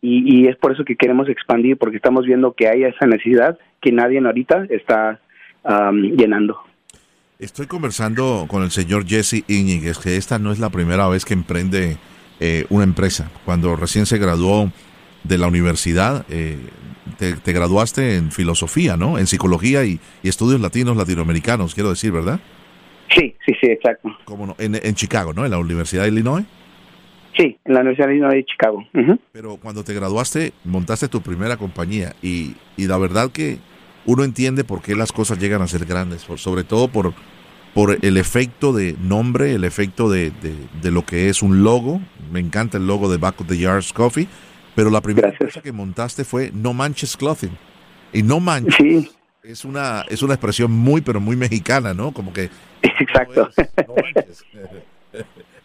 y, 0.00 0.46
es 0.46 0.56
por 0.56 0.72
eso 0.72 0.84
que 0.84 0.94
queremos 0.94 1.28
expandir 1.28 1.76
porque 1.76 1.96
estamos 1.96 2.24
viendo 2.24 2.52
que 2.52 2.68
hay 2.68 2.84
esa 2.84 3.06
necesidad 3.06 3.58
que 3.80 3.90
nadie 3.90 4.20
ahorita 4.20 4.66
está 4.70 5.20
um, 5.64 5.96
llenando. 6.16 6.60
Estoy 7.40 7.66
conversando 7.66 8.46
con 8.48 8.62
el 8.62 8.70
señor 8.70 9.06
Jesse 9.08 9.42
Íñiguez, 9.48 9.98
que 9.98 10.16
esta 10.16 10.38
no 10.38 10.52
es 10.52 10.60
la 10.60 10.70
primera 10.70 11.08
vez 11.08 11.24
que 11.24 11.34
emprende 11.34 11.96
eh, 12.38 12.64
una 12.68 12.84
empresa. 12.84 13.28
Cuando 13.44 13.74
recién 13.74 14.06
se 14.06 14.18
graduó 14.18 14.70
de 15.24 15.38
la 15.38 15.48
universidad, 15.48 16.24
eh, 16.30 16.58
te, 17.16 17.34
te, 17.34 17.52
graduaste 17.52 18.16
en 18.16 18.30
filosofía, 18.30 18.96
¿no? 18.96 19.18
En 19.18 19.26
psicología 19.26 19.84
y, 19.84 20.00
y 20.22 20.28
estudios 20.28 20.60
latinos 20.60 20.96
latinoamericanos, 20.96 21.74
quiero 21.74 21.90
decir, 21.90 22.12
¿verdad? 22.12 22.40
Sí, 23.14 23.34
sí, 23.46 23.52
sí, 23.60 23.66
exacto. 23.70 24.10
¿Cómo 24.24 24.46
no? 24.46 24.56
En, 24.58 24.74
en, 24.74 24.94
Chicago, 24.94 25.32
¿no? 25.32 25.44
En 25.44 25.50
la 25.50 25.58
Universidad 25.58 26.02
de 26.02 26.08
Illinois. 26.10 26.44
Sí, 27.36 27.56
en 27.64 27.74
la 27.74 27.80
Universidad 27.80 28.08
de 28.08 28.14
Illinois 28.14 28.34
de 28.34 28.44
Chicago. 28.44 28.84
Uh 28.94 28.98
-huh. 28.98 29.20
Pero 29.32 29.56
cuando 29.56 29.84
te 29.84 29.94
graduaste, 29.94 30.52
montaste 30.64 31.08
tu 31.08 31.20
primera 31.20 31.56
compañía 31.56 32.14
y, 32.22 32.54
y, 32.76 32.86
la 32.86 32.98
verdad 32.98 33.30
que 33.30 33.58
uno 34.06 34.24
entiende 34.24 34.64
por 34.64 34.82
qué 34.82 34.94
las 34.94 35.12
cosas 35.12 35.38
llegan 35.38 35.62
a 35.62 35.66
ser 35.66 35.84
grandes, 35.84 36.24
por, 36.24 36.38
sobre 36.38 36.64
todo 36.64 36.88
por, 36.88 37.14
por 37.74 37.98
el 38.02 38.16
efecto 38.16 38.72
de 38.72 38.94
nombre, 39.00 39.54
el 39.54 39.64
efecto 39.64 40.10
de, 40.10 40.30
de, 40.30 40.54
de, 40.82 40.90
lo 40.90 41.04
que 41.04 41.28
es 41.28 41.42
un 41.42 41.62
logo. 41.62 42.00
Me 42.32 42.40
encanta 42.40 42.78
el 42.78 42.86
logo 42.86 43.10
de 43.10 43.18
Back 43.18 43.40
of 43.40 43.46
the 43.46 43.56
Yards 43.56 43.92
Coffee, 43.92 44.26
pero 44.78 44.90
la 44.90 45.00
primera 45.00 45.30
Gracias. 45.30 45.54
cosa 45.54 45.60
que 45.60 45.72
montaste 45.72 46.22
fue 46.22 46.52
No 46.54 46.72
Manches 46.72 47.16
Clothing. 47.16 47.50
Y 48.12 48.22
No 48.22 48.38
Manches 48.38 48.76
sí. 48.76 49.10
es, 49.42 49.64
una, 49.64 50.04
es 50.08 50.22
una 50.22 50.34
expresión 50.34 50.70
muy, 50.70 51.00
pero 51.00 51.18
muy 51.18 51.34
mexicana, 51.34 51.94
¿no? 51.94 52.12
Como 52.12 52.32
que 52.32 52.48
Exacto. 52.80 53.48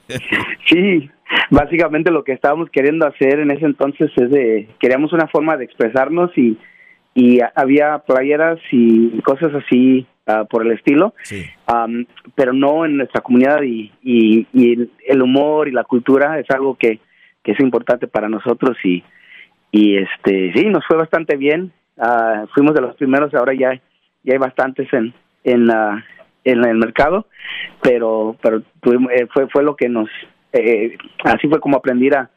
sí, 0.67 1.11
básicamente 1.51 2.09
lo 2.09 2.23
que 2.23 2.31
estábamos 2.31 2.71
queriendo 2.71 3.05
hacer 3.05 3.39
en 3.39 3.51
ese 3.51 3.65
entonces 3.65 4.09
es 4.15 4.31
de, 4.31 4.67
queríamos 4.79 5.13
una 5.13 5.27
forma 5.27 5.57
de 5.57 5.65
expresarnos 5.65 6.35
y, 6.35 6.57
y 7.13 7.37
había 7.53 7.99
playeras 7.99 8.57
y 8.71 9.21
cosas 9.21 9.53
así 9.53 10.07
uh, 10.25 10.47
por 10.47 10.65
el 10.65 10.71
estilo, 10.71 11.13
sí. 11.21 11.45
um, 11.71 12.03
pero 12.33 12.51
no 12.51 12.83
en 12.83 12.97
nuestra 12.97 13.21
comunidad 13.21 13.61
y, 13.61 13.91
y, 14.01 14.47
y, 14.53 14.89
el 15.05 15.21
humor 15.21 15.67
y 15.67 15.71
la 15.71 15.83
cultura 15.83 16.39
es 16.39 16.49
algo 16.49 16.75
que, 16.79 16.99
que 17.43 17.51
es 17.51 17.59
importante 17.59 18.07
para 18.07 18.29
nosotros 18.29 18.77
y, 18.83 19.03
y 19.71 19.97
este 19.97 20.53
sí, 20.53 20.65
nos 20.65 20.85
fue 20.85 20.97
bastante 20.97 21.35
bien, 21.35 21.71
uh, 21.97 22.47
fuimos 22.53 22.73
de 22.73 22.81
los 22.81 22.95
primeros, 22.95 23.33
ahora 23.33 23.53
ya, 23.53 23.73
ya 24.23 24.33
hay 24.33 24.37
bastantes 24.37 24.91
en, 24.93 25.13
en, 25.43 25.69
uh, 25.69 25.99
en 26.43 26.65
el 26.65 26.77
mercado, 26.77 27.27
pero 27.81 28.35
pero 28.41 28.61
tuvimos, 28.81 29.11
eh, 29.11 29.27
fue 29.33 29.47
fue 29.49 29.63
lo 29.63 29.75
que 29.75 29.89
nos 29.89 30.09
eh, 30.53 30.97
así 31.23 31.47
fue 31.47 31.59
como 31.59 31.77
aprendí 31.77 32.09
a, 32.09 32.29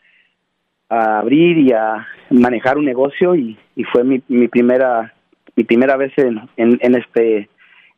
a, 0.88 1.18
abrir 1.18 1.58
y 1.58 1.72
a 1.72 2.06
manejar 2.30 2.78
un 2.78 2.84
negocio 2.84 3.34
y, 3.34 3.58
y 3.74 3.84
fue 3.84 4.04
mi, 4.04 4.22
mi 4.28 4.48
primera 4.48 5.12
mi 5.54 5.64
primera 5.64 5.96
vez 5.96 6.12
en, 6.16 6.48
en, 6.56 6.78
en 6.80 6.94
este 6.94 7.48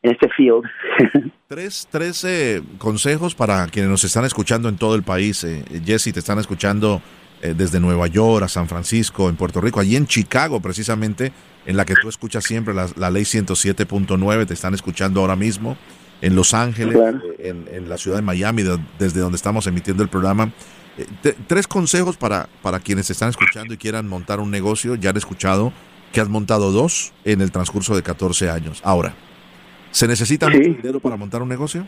en 0.03 0.11
este 0.13 0.29
field. 0.31 0.65
tres 1.49 1.89
tres 1.91 2.25
eh, 2.25 2.63
consejos 2.79 3.35
para 3.35 3.67
quienes 3.67 3.91
nos 3.91 4.05
están 4.05 4.25
escuchando 4.25 4.69
en 4.69 4.77
todo 4.77 4.95
el 4.95 5.03
país. 5.03 5.45
Eh, 5.45 5.65
Jesse, 5.85 6.13
te 6.13 6.21
están 6.21 6.39
escuchando 6.39 7.03
eh, 7.43 7.55
desde 7.57 7.81
Nueva 7.81 8.07
York 8.07 8.45
a 8.45 8.49
San 8.49 8.69
Francisco, 8.69 9.29
en 9.29 9.37
Puerto 9.37 9.61
Rico, 9.61 9.81
allí 9.81 9.97
en 9.97 10.07
Chicago 10.07 10.61
precisamente, 10.61 11.33
en 11.67 11.77
la 11.77 11.85
que 11.85 11.95
tú 11.95 12.09
escuchas 12.09 12.45
siempre 12.45 12.75
la, 12.75 12.89
la 12.97 13.11
ley 13.11 13.23
107.9, 13.23 14.47
te 14.47 14.55
están 14.55 14.75
escuchando 14.75 15.21
ahora 15.21 15.37
mismo 15.37 15.77
en 16.21 16.35
Los 16.35 16.55
Ángeles, 16.55 16.95
claro. 16.95 17.21
en, 17.39 17.69
en, 17.71 17.89
la 17.89 17.97
ciudad 17.97 18.17
de 18.17 18.23
Miami, 18.23 18.63
de, 18.63 18.79
desde 18.99 19.21
donde 19.21 19.37
estamos 19.37 19.67
emitiendo 19.67 20.03
el 20.03 20.09
programa. 20.09 20.51
Eh, 20.99 21.35
tres 21.47 21.69
consejos 21.69 22.17
para, 22.17 22.49
para 22.63 22.81
quienes 22.81 23.09
están 23.11 23.29
escuchando 23.29 23.73
y 23.73 23.77
quieran 23.77 24.09
montar 24.09 24.41
un 24.41 24.51
negocio. 24.51 24.97
Ya 24.97 25.11
han 25.11 25.17
escuchado 25.17 25.73
que 26.13 26.21
has 26.21 26.29
montado 26.29 26.73
dos 26.73 27.13
en 27.25 27.41
el 27.41 27.53
transcurso 27.53 27.95
de 27.95 28.03
14 28.03 28.51
años. 28.51 28.81
Ahora, 28.83 29.15
¿se 29.90 30.07
necesita 30.07 30.51
sí. 30.51 30.59
dinero 30.59 31.01
para 31.01 31.16
montar 31.16 31.42
un 31.42 31.48
negocio? 31.48 31.87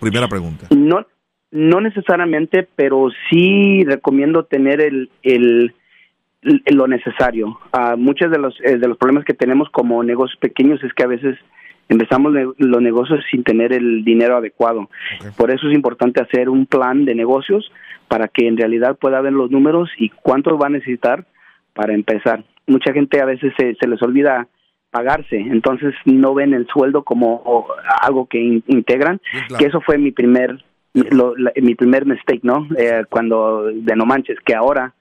Primera 0.00 0.28
pregunta. 0.28 0.66
No, 0.74 1.06
no 1.50 1.80
necesariamente, 1.80 2.68
pero 2.76 3.08
sí 3.30 3.84
recomiendo 3.84 4.44
tener 4.44 4.80
el, 4.80 5.10
el, 5.22 5.74
el 6.42 6.76
lo 6.76 6.88
necesario. 6.88 7.58
Uh, 7.72 7.96
muchos 7.96 8.30
de 8.30 8.38
los, 8.38 8.58
eh, 8.62 8.76
de 8.76 8.88
los 8.88 8.98
problemas 8.98 9.24
que 9.24 9.34
tenemos 9.34 9.70
como 9.70 10.02
negocios 10.02 10.38
pequeños 10.40 10.82
es 10.82 10.92
que 10.92 11.04
a 11.04 11.08
veces 11.08 11.38
empezamos 11.88 12.32
los 12.58 12.82
negocios 12.82 13.20
sin 13.30 13.44
tener 13.44 13.72
el 13.72 14.04
dinero 14.04 14.36
adecuado. 14.36 14.88
Okay. 15.18 15.30
Por 15.36 15.50
eso 15.50 15.68
es 15.68 15.74
importante 15.74 16.20
hacer 16.20 16.48
un 16.48 16.66
plan 16.66 17.04
de 17.04 17.14
negocios 17.14 17.70
para 18.08 18.28
que 18.28 18.46
en 18.48 18.56
realidad 18.56 18.96
pueda 18.96 19.20
ver 19.20 19.32
los 19.32 19.50
números 19.50 19.90
y 19.98 20.08
cuánto 20.08 20.58
va 20.58 20.66
a 20.66 20.70
necesitar 20.70 21.26
para 21.72 21.94
empezar. 21.94 22.44
Mucha 22.66 22.92
gente 22.92 23.20
a 23.20 23.26
veces 23.26 23.52
se, 23.56 23.74
se 23.74 23.86
les 23.86 24.02
olvida 24.02 24.48
pagarse, 24.94 25.36
entonces 25.36 25.92
no 26.04 26.34
ven 26.34 26.54
el 26.54 26.68
sueldo 26.68 27.02
como 27.02 27.66
algo 28.00 28.26
que 28.26 28.38
in, 28.38 28.62
integran, 28.68 29.20
claro. 29.48 29.56
que 29.58 29.66
eso 29.66 29.80
fue 29.80 29.98
mi 29.98 30.12
primer 30.12 30.64
lo, 30.92 31.36
la, 31.36 31.52
mi 31.60 31.74
primer 31.74 32.06
mistake, 32.06 32.44
¿no? 32.44 32.68
Eh, 32.78 33.02
cuando 33.10 33.64
de 33.64 33.96
no 33.96 34.06
manches, 34.06 34.38
que 34.46 34.54
ahora 34.54 34.94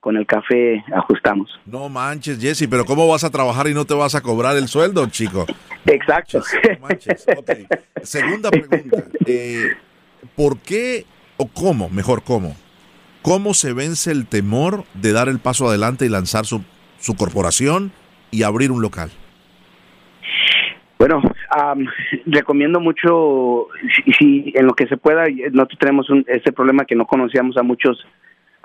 con 0.00 0.18
el 0.18 0.26
café 0.26 0.84
ajustamos. 0.94 1.50
No 1.64 1.88
manches, 1.88 2.38
Jesse, 2.38 2.68
pero 2.68 2.84
¿cómo 2.84 3.08
vas 3.08 3.24
a 3.24 3.30
trabajar 3.30 3.68
y 3.68 3.74
no 3.74 3.86
te 3.86 3.94
vas 3.94 4.14
a 4.14 4.20
cobrar 4.20 4.54
el 4.58 4.68
sueldo, 4.68 5.06
chico? 5.06 5.46
Exacto. 5.86 6.42
No 6.78 6.88
manches, 6.88 7.26
no 7.26 7.34
manches. 7.36 7.38
Okay. 7.38 7.66
Segunda 8.02 8.50
pregunta, 8.50 9.04
eh, 9.24 9.68
¿por 10.36 10.58
qué 10.58 11.06
o 11.38 11.48
cómo, 11.48 11.88
mejor 11.88 12.22
cómo, 12.22 12.54
cómo 13.22 13.54
se 13.54 13.72
vence 13.72 14.12
el 14.12 14.26
temor 14.26 14.84
de 14.92 15.12
dar 15.12 15.30
el 15.30 15.38
paso 15.38 15.66
adelante 15.66 16.04
y 16.04 16.10
lanzar 16.10 16.44
su, 16.44 16.62
su 17.00 17.16
corporación 17.16 17.92
y 18.30 18.42
abrir 18.42 18.70
un 18.70 18.82
local? 18.82 19.10
Bueno, 20.98 21.22
um, 21.22 21.86
recomiendo 22.26 22.80
mucho, 22.80 23.68
si, 24.18 24.52
en 24.54 24.66
lo 24.66 24.74
que 24.74 24.88
se 24.88 24.96
pueda, 24.96 25.24
nosotros 25.52 25.78
tenemos 25.78 26.10
un, 26.10 26.24
este 26.26 26.52
problema 26.52 26.84
que 26.84 26.96
no 26.96 27.06
conocíamos 27.06 27.56
a 27.56 27.62
muchos 27.62 28.04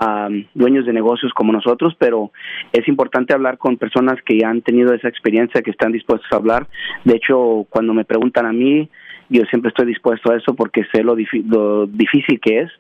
um, 0.02 0.44
dueños 0.56 0.88
de 0.88 0.94
negocios 0.94 1.32
como 1.34 1.54
nosotros, 1.54 1.96
pero 2.00 2.32
es 2.72 2.88
importante 2.88 3.36
hablar 3.36 3.60
con 3.60 3.78
personas 3.78 4.16
que 4.26 4.40
ya 4.40 4.50
han 4.50 4.64
tenido 4.64 4.96
esa 4.96 5.10
experiencia, 5.10 5.62
que 5.62 5.70
están 5.70 5.92
dispuestos 5.92 6.28
a 6.32 6.38
hablar. 6.38 6.68
De 7.04 7.16
hecho, 7.16 7.68
cuando 7.70 7.94
me 7.94 8.04
preguntan 8.04 8.48
a 8.48 8.54
mí, 8.54 8.90
yo 9.30 9.44
siempre 9.44 9.70
estoy 9.70 9.86
dispuesto 9.86 10.32
a 10.32 10.38
eso 10.38 10.56
porque 10.56 10.86
sé 10.92 11.04
lo, 11.04 11.16
lo 11.46 11.86
difícil 11.86 12.40
que 12.42 12.62
es. 12.62 12.72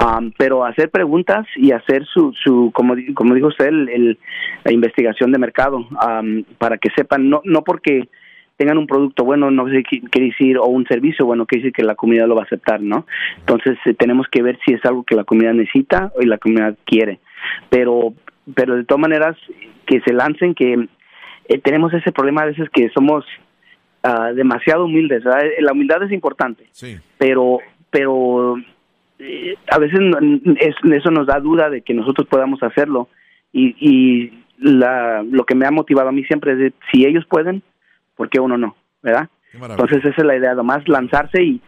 Um, 0.00 0.32
pero 0.38 0.64
hacer 0.64 0.90
preguntas 0.90 1.44
y 1.56 1.72
hacer 1.72 2.06
su, 2.06 2.32
su 2.44 2.70
como, 2.72 2.94
como 3.14 3.34
dijo 3.34 3.48
usted, 3.48 3.66
el, 3.66 4.16
la 4.64 4.72
investigación 4.72 5.32
de 5.32 5.38
mercado 5.38 5.78
um, 5.78 6.44
para 6.56 6.78
que 6.78 6.88
sepan, 6.96 7.28
no, 7.28 7.40
no 7.44 7.62
porque 7.62 8.08
tengan 8.56 8.78
un 8.78 8.86
producto 8.86 9.24
bueno, 9.24 9.50
no 9.50 9.68
sé 9.68 9.82
qué 9.88 10.00
quiere 10.00 10.28
decir, 10.28 10.58
o 10.58 10.66
un 10.66 10.86
servicio 10.86 11.26
bueno, 11.26 11.46
quiere 11.46 11.64
decir 11.64 11.72
que 11.74 11.84
la 11.84 11.94
comunidad 11.94 12.26
lo 12.26 12.34
va 12.34 12.42
a 12.42 12.46
aceptar, 12.46 12.80
¿no? 12.80 13.06
Entonces 13.38 13.78
eh, 13.84 13.94
tenemos 13.94 14.26
que 14.30 14.42
ver 14.42 14.58
si 14.64 14.72
es 14.72 14.84
algo 14.84 15.04
que 15.04 15.14
la 15.14 15.24
comunidad 15.24 15.54
necesita 15.54 16.12
o 16.16 16.22
la 16.22 16.38
comunidad 16.38 16.76
quiere. 16.84 17.20
Pero, 17.68 18.14
pero 18.54 18.76
de 18.76 18.84
todas 18.84 19.00
maneras, 19.00 19.36
que 19.86 20.00
se 20.00 20.12
lancen, 20.12 20.54
que 20.54 20.88
eh, 21.48 21.58
tenemos 21.58 21.92
ese 21.92 22.12
problema 22.12 22.42
a 22.42 22.46
veces 22.46 22.68
que 22.70 22.88
somos 22.90 23.24
uh, 24.04 24.34
demasiado 24.34 24.86
humildes, 24.86 25.22
¿verdad? 25.22 25.44
La 25.60 25.72
humildad 25.72 26.02
es 26.02 26.12
importante, 26.12 26.66
sí. 26.72 26.96
pero, 27.18 27.58
pero 27.90 28.56
eh, 29.18 29.54
a 29.70 29.78
veces 29.78 30.00
es, 30.60 30.74
eso 30.92 31.10
nos 31.10 31.26
da 31.26 31.40
duda 31.40 31.68
de 31.68 31.82
que 31.82 31.94
nosotros 31.94 32.26
podamos 32.26 32.62
hacerlo 32.62 33.08
y, 33.52 33.76
y 33.78 34.42
la, 34.58 35.22
lo 35.22 35.44
que 35.44 35.54
me 35.54 35.66
ha 35.66 35.70
motivado 35.70 36.08
a 36.08 36.12
mí 36.12 36.24
siempre 36.24 36.52
es 36.52 36.58
de, 36.58 36.72
si 36.90 37.04
ellos 37.04 37.24
pueden, 37.26 37.62
¿por 38.16 38.28
qué 38.28 38.40
uno 38.40 38.56
no? 38.56 38.76
¿Verdad? 39.02 39.28
Entonces 39.52 39.98
esa 40.04 40.20
es 40.20 40.26
la 40.26 40.36
idea, 40.36 40.52
además 40.52 40.86
lanzarse 40.88 41.42
y, 41.42 41.60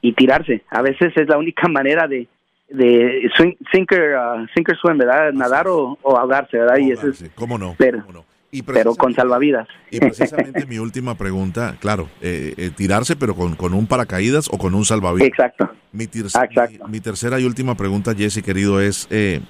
y 0.00 0.12
tirarse. 0.12 0.62
A 0.70 0.82
veces 0.82 1.12
es 1.16 1.28
la 1.28 1.38
única 1.38 1.68
manera 1.68 2.08
de, 2.08 2.26
de 2.68 3.30
swing, 3.36 3.54
sinker, 3.72 4.16
uh, 4.16 4.46
sinker 4.54 4.76
swim, 4.76 4.98
¿verdad? 4.98 5.32
Nadar 5.32 5.68
o, 5.68 5.98
o 6.02 6.16
ahogarse, 6.16 6.58
¿verdad? 6.58 6.78
y 6.78 6.92
eso 6.92 7.08
es, 7.08 7.30
¿Cómo 7.34 7.58
no? 7.58 7.74
Pero, 7.78 8.00
¿Cómo 8.02 8.12
no? 8.12 8.24
Y 8.50 8.62
pero 8.62 8.94
con 8.94 9.14
salvavidas. 9.14 9.68
Y 9.90 10.00
precisamente 10.00 10.64
mi 10.64 10.78
última 10.78 11.16
pregunta, 11.16 11.76
claro, 11.80 12.08
eh, 12.22 12.54
eh, 12.56 12.70
tirarse 12.74 13.14
pero 13.14 13.34
con, 13.34 13.56
con, 13.56 13.74
un 13.74 13.86
paracaídas 13.86 14.48
o 14.50 14.56
con 14.56 14.74
un 14.74 14.86
salvavidas. 14.86 15.28
Exacto. 15.28 15.70
Mi, 15.92 16.04
Exacto. 16.04 16.62
Mi, 16.86 16.92
mi, 16.92 17.00
tercera 17.00 17.38
y 17.38 17.44
última 17.44 17.74
pregunta, 17.74 18.14
Jesse, 18.14 18.42
querido, 18.42 18.80
es 18.80 19.06
eh, 19.10 19.40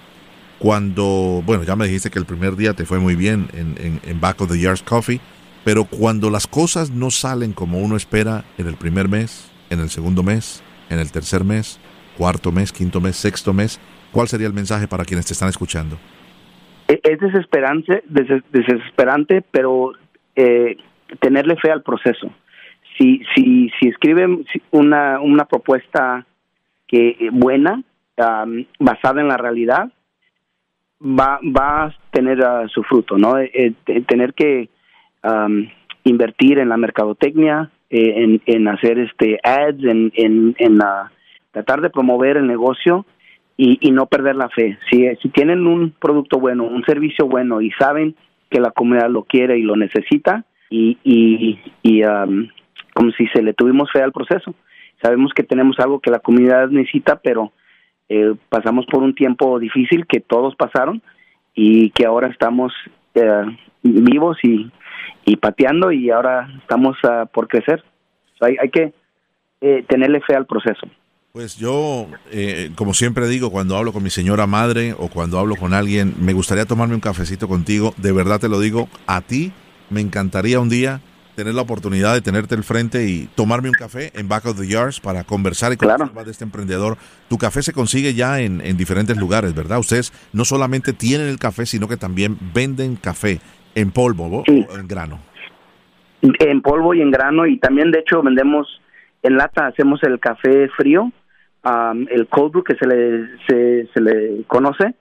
cuando, 0.59 1.45
bueno, 1.47 1.63
ya 1.63 1.77
me 1.77 1.85
dijiste 1.87 2.11
que 2.11 2.19
el 2.19 2.27
primer 2.27 2.57
día 2.57 2.75
te 2.75 2.85
fue 2.87 2.99
muy 2.99 3.15
bien 3.15 3.47
en, 3.53 3.77
en, 3.79 4.01
en 4.05 4.21
Back 4.21 4.41
of 4.41 4.51
the 4.51 4.59
Yards 4.59 4.83
Coffee, 4.83 5.21
pero 5.69 5.85
cuando 5.85 6.31
las 6.31 6.47
cosas 6.47 6.91
no 6.91 7.11
salen 7.11 7.53
como 7.53 7.79
uno 7.79 7.95
espera 7.95 8.43
en 8.57 8.69
el 8.69 8.77
primer 8.77 9.07
mes, 9.07 9.53
en 9.69 9.81
el 9.81 9.91
segundo 9.91 10.23
mes, 10.23 10.65
en 10.89 10.99
el 10.99 11.13
tercer 11.13 11.45
mes, 11.45 11.79
cuarto 12.17 12.51
mes, 12.51 12.73
quinto 12.73 13.03
mes, 13.03 13.17
sexto 13.17 13.53
mes, 13.53 13.79
¿cuál 14.11 14.29
sería 14.29 14.47
el 14.47 14.55
mensaje 14.55 14.89
para 14.89 15.05
quienes 15.05 15.27
te 15.27 15.35
están 15.35 15.51
escuchando? 15.51 15.99
Es 16.87 17.21
desesperante, 17.21 18.03
desesperante 18.51 19.45
pero 19.51 19.93
eh, 20.37 20.79
tenerle 21.21 21.55
fe 21.57 21.71
al 21.71 21.83
proceso. 21.83 22.33
Si, 22.97 23.21
si, 23.35 23.71
si 23.79 23.89
escriben 23.89 24.47
una, 24.71 25.21
una 25.21 25.45
propuesta 25.45 26.25
que 26.87 27.29
buena, 27.31 27.83
um, 28.17 28.65
basada 28.79 29.21
en 29.21 29.29
la 29.29 29.37
realidad, 29.37 29.93
va, 30.99 31.39
va 31.45 31.85
a 31.85 31.95
tener 32.11 32.39
uh, 32.39 32.67
su 32.71 32.83
fruto, 32.85 33.19
¿no? 33.19 33.37
Eh, 33.37 33.75
tener 34.07 34.33
que 34.33 34.71
um, 35.23 35.69
invertir 36.05 36.59
en 36.59 36.69
la 36.69 36.77
mercadotecnia, 36.77 37.71
eh, 37.91 38.41
en, 38.45 38.69
hacer 38.69 38.99
este 38.99 39.39
ads, 39.43 39.83
en, 39.85 40.13
en, 40.15 40.55
en 40.59 40.75
uh, 40.77 41.09
tratar 41.53 41.81
de 41.81 41.91
promover 41.91 42.37
el 42.37 42.47
negocio 42.47 43.07
y, 43.57 43.79
y 43.81 43.91
no 43.91 44.07
perder 44.07 44.37
la 44.37 44.49
fe. 44.49 44.79
Si, 44.91 45.07
si 45.23 45.29
tienen 45.31 45.67
un 45.67 45.91
producto 45.91 46.39
bueno, 46.39 46.65
un 46.65 46.85
servicio 46.85 47.27
bueno 47.27 47.61
y 47.61 47.71
saben 47.73 48.15
que 48.51 48.61
la 48.61 48.71
comunidad 48.71 49.11
lo 49.11 49.25
quiere 49.25 49.59
y 49.59 49.63
lo 49.63 49.77
necesita, 49.77 50.45
y, 50.71 50.99
y, 51.03 51.59
y 51.83 52.05
um, 52.05 52.49
como 52.95 53.11
si 53.13 53.27
se 53.29 53.43
le 53.43 53.55
tuvimos 53.55 53.91
fe 53.93 54.03
al 54.03 54.13
proceso. 54.13 54.55
Sabemos 55.03 55.33
que 55.33 55.45
tenemos 55.45 55.79
algo 55.79 56.01
que 56.01 56.11
la 56.11 56.19
comunidad 56.19 56.69
necesita, 56.69 57.21
pero 57.21 57.53
eh, 58.09 58.35
pasamos 58.49 58.85
por 58.87 59.03
un 59.03 59.15
tiempo 59.15 59.59
difícil 59.59 60.07
que 60.07 60.21
todos 60.21 60.57
pasaron 60.57 61.01
y 61.55 61.91
que 61.91 62.05
ahora 62.05 62.29
estamos 62.29 62.73
eh, 63.15 63.45
vivos 63.83 64.39
y, 64.43 64.71
y 65.25 65.37
pateando 65.37 65.93
y 65.93 66.11
ahora 66.11 66.49
estamos 66.61 66.97
uh, 67.05 67.27
por 67.33 67.49
crecer. 67.49 67.83
hay, 68.41 68.57
hay 68.61 68.71
que 68.71 68.93
eh, 69.61 69.85
tenerle 69.89 70.21
fe 70.21 70.35
al 70.35 70.47
proceso. 70.47 70.87
Pues 71.33 71.57
yo, 71.57 72.07
eh, 72.33 72.71
como 72.75 72.95
siempre 72.95 73.29
digo, 73.29 73.51
cuando 73.51 73.77
hablo 73.77 73.93
con 73.93 74.03
mi 74.03 74.11
señora 74.11 74.47
madre 74.47 74.95
o 74.99 75.09
cuando 75.09 75.39
hablo 75.39 75.57
con 75.57 75.75
alguien, 75.75 76.15
me 76.19 76.33
gustaría 76.33 76.65
tomarme 76.65 76.95
un 76.95 77.01
cafecito 77.01 77.49
contigo. 77.49 77.95
De 77.97 78.13
verdad 78.13 78.41
te 78.41 78.49
lo 78.49 78.61
digo, 78.61 78.89
a 79.07 79.21
ti 79.21 79.53
me 79.91 80.01
encantaría 80.01 80.59
un 80.59 80.69
día 80.69 81.01
tener 81.37 81.55
la 81.55 81.63
oportunidad 81.63 82.15
de 82.15 82.21
tenerte 82.21 82.57
al 82.57 82.65
frente 82.65 83.09
y 83.09 83.29
tomarme 83.37 83.69
un 83.69 83.75
café 83.75 84.11
en 84.15 84.27
Back 84.27 84.47
of 84.47 84.59
the 84.59 84.67
Yards 84.67 84.99
para 84.99 85.23
conversar 85.23 85.73
y 85.73 85.77
claro. 85.77 86.11
de 86.25 86.31
este 86.31 86.43
emprendedor. 86.43 86.99
Tu 87.29 87.39
café 87.39 87.63
se 87.63 87.73
consigue 87.73 88.15
ya 88.15 88.41
en, 88.41 88.61
en 88.61 88.77
diferentes 88.77 89.17
lugares, 89.17 89.55
¿verdad? 89.55 89.79
Ustedes 89.79 90.13
no 90.33 90.45
solamente 90.45 90.93
tienen 90.93 91.29
el 91.29 91.39
café, 91.39 91.67
sino 91.67 91.87
que 91.87 91.97
también 91.97 92.37
venden 92.53 92.97
café 92.97 93.41
en 93.81 93.91
polvo 93.93 94.43
sí. 94.47 94.67
o 94.69 94.79
en 94.79 94.89
grano. 94.89 95.21
En 96.23 96.63
polvo 96.63 96.95
y 96.95 97.01
en 97.01 97.11
grano 97.11 97.47
y 97.47 97.59
también 97.59 97.91
de 97.91 98.01
hecho 98.01 98.23
vendemos 98.23 98.81
en 99.23 99.37
lata, 99.37 99.67
hacemos 99.67 100.03
el 100.03 100.19
café 100.19 100.69
frío 100.77 101.13
um, 101.65 102.07
el 102.11 102.27
cold 102.29 102.53
brew 102.53 102.65
que 102.65 102.75
se 102.75 102.87
le, 102.87 103.27
se, 103.47 103.89
se, 103.93 104.01
le 104.01 104.45
conoce 104.47 104.95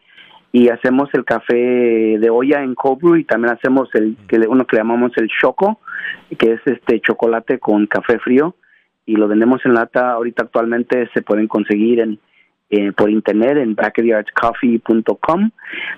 y 0.51 0.69
hacemos 0.69 1.09
el 1.13 1.25
café 1.25 1.53
de 1.53 2.29
olla 2.29 2.63
en 2.63 2.75
cold 2.75 3.01
brew 3.01 3.15
y 3.15 3.23
también 3.23 3.53
hacemos 3.53 3.89
el 3.95 4.15
que 4.27 4.37
uno 4.37 4.65
que 4.65 4.75
le 4.75 4.81
llamamos 4.81 5.11
el 5.17 5.27
choco 5.41 5.79
que 6.37 6.53
es 6.53 6.61
este 6.65 6.99
chocolate 7.01 7.59
con 7.59 7.87
café 7.87 8.19
frío 8.19 8.55
y 9.05 9.15
lo 9.15 9.27
vendemos 9.27 9.61
en 9.65 9.73
lata 9.73 10.11
ahorita 10.11 10.43
actualmente 10.43 11.09
se 11.13 11.21
pueden 11.21 11.47
conseguir 11.47 11.99
en 11.99 12.19
eh, 12.69 12.91
por 12.91 13.09
internet 13.09 13.57
en 13.57 13.75
backyardscoffee.com 13.75 15.51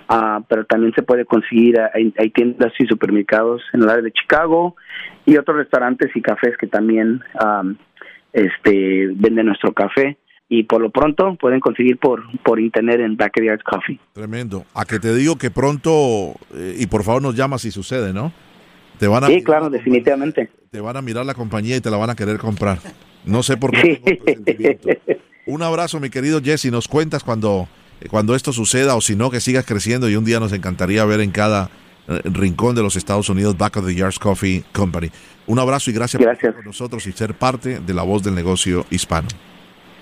uh, 0.09 0.43
pero 0.47 0.65
también 0.65 0.93
se 0.93 1.01
puede 1.01 1.25
conseguir 1.25 1.79
hay, 1.93 2.13
hay, 2.17 2.29
tiendas 2.29 2.71
y 2.77 2.85
supermercados 2.85 3.61
en 3.73 3.83
el 3.83 3.89
área 3.89 4.03
de 4.03 4.11
Chicago 4.11 4.75
y 5.25 5.37
otros 5.37 5.57
restaurantes 5.57 6.15
y 6.15 6.21
cafés 6.21 6.55
que 6.57 6.67
también 6.67 7.23
um, 7.43 7.75
este 8.33 9.09
venden 9.15 9.47
nuestro 9.47 9.73
café 9.73 10.17
y 10.47 10.63
por 10.63 10.81
lo 10.81 10.89
pronto 10.89 11.35
pueden 11.39 11.59
conseguir 11.59 11.97
por, 11.97 12.23
por 12.43 12.59
internet 12.59 12.99
en 12.99 13.15
Backyard 13.15 13.61
Coffee. 13.63 13.99
Tremendo. 14.13 14.65
A 14.73 14.83
que 14.83 14.99
te 14.99 15.13
digo 15.13 15.37
que 15.37 15.51
pronto, 15.51 16.33
eh, 16.55 16.75
y 16.79 16.87
por 16.87 17.03
favor 17.03 17.21
nos 17.21 17.35
llama 17.35 17.59
si 17.59 17.69
sucede, 17.69 18.13
¿no? 18.13 18.33
Te 18.97 19.07
van 19.07 19.23
a 19.23 19.27
sí, 19.27 19.43
claro, 19.43 19.69
definitivamente. 19.69 20.49
Te 20.71 20.81
van 20.81 20.97
a 20.97 21.01
mirar 21.01 21.25
la 21.25 21.35
compañía 21.35 21.77
y 21.77 21.81
te 21.81 21.91
la 21.91 21.97
van 21.97 22.09
a 22.09 22.15
querer 22.15 22.37
comprar. 22.39 22.79
No 23.25 23.43
sé 23.43 23.57
por 23.57 23.71
qué. 23.71 24.01
Sí. 24.03 25.13
Un 25.49 25.63
abrazo, 25.63 25.99
mi 25.99 26.11
querido 26.11 26.41
Jesse. 26.43 26.65
Nos 26.65 26.87
cuentas 26.87 27.23
cuando, 27.23 27.67
cuando 28.11 28.35
esto 28.35 28.53
suceda 28.53 28.95
o 28.95 29.01
si 29.01 29.15
no, 29.15 29.31
que 29.31 29.39
sigas 29.39 29.65
creciendo 29.65 30.07
y 30.07 30.15
un 30.15 30.23
día 30.23 30.39
nos 30.39 30.53
encantaría 30.53 31.03
ver 31.05 31.21
en 31.21 31.31
cada 31.31 31.71
eh, 32.07 32.21
rincón 32.23 32.75
de 32.75 32.83
los 32.83 32.95
Estados 32.95 33.29
Unidos 33.29 33.57
Back 33.57 33.77
of 33.77 33.87
the 33.87 33.95
Yards 33.95 34.19
Coffee 34.19 34.63
Company. 34.71 35.09
Un 35.47 35.57
abrazo 35.57 35.89
y 35.89 35.93
gracias, 35.95 36.21
gracias. 36.21 36.39
por 36.39 36.49
estar 36.49 36.53
con 36.53 36.65
nosotros 36.65 37.07
y 37.07 37.13
ser 37.13 37.33
parte 37.33 37.79
de 37.79 37.93
la 37.95 38.03
voz 38.03 38.21
del 38.21 38.35
negocio 38.35 38.85
hispano. 38.91 39.27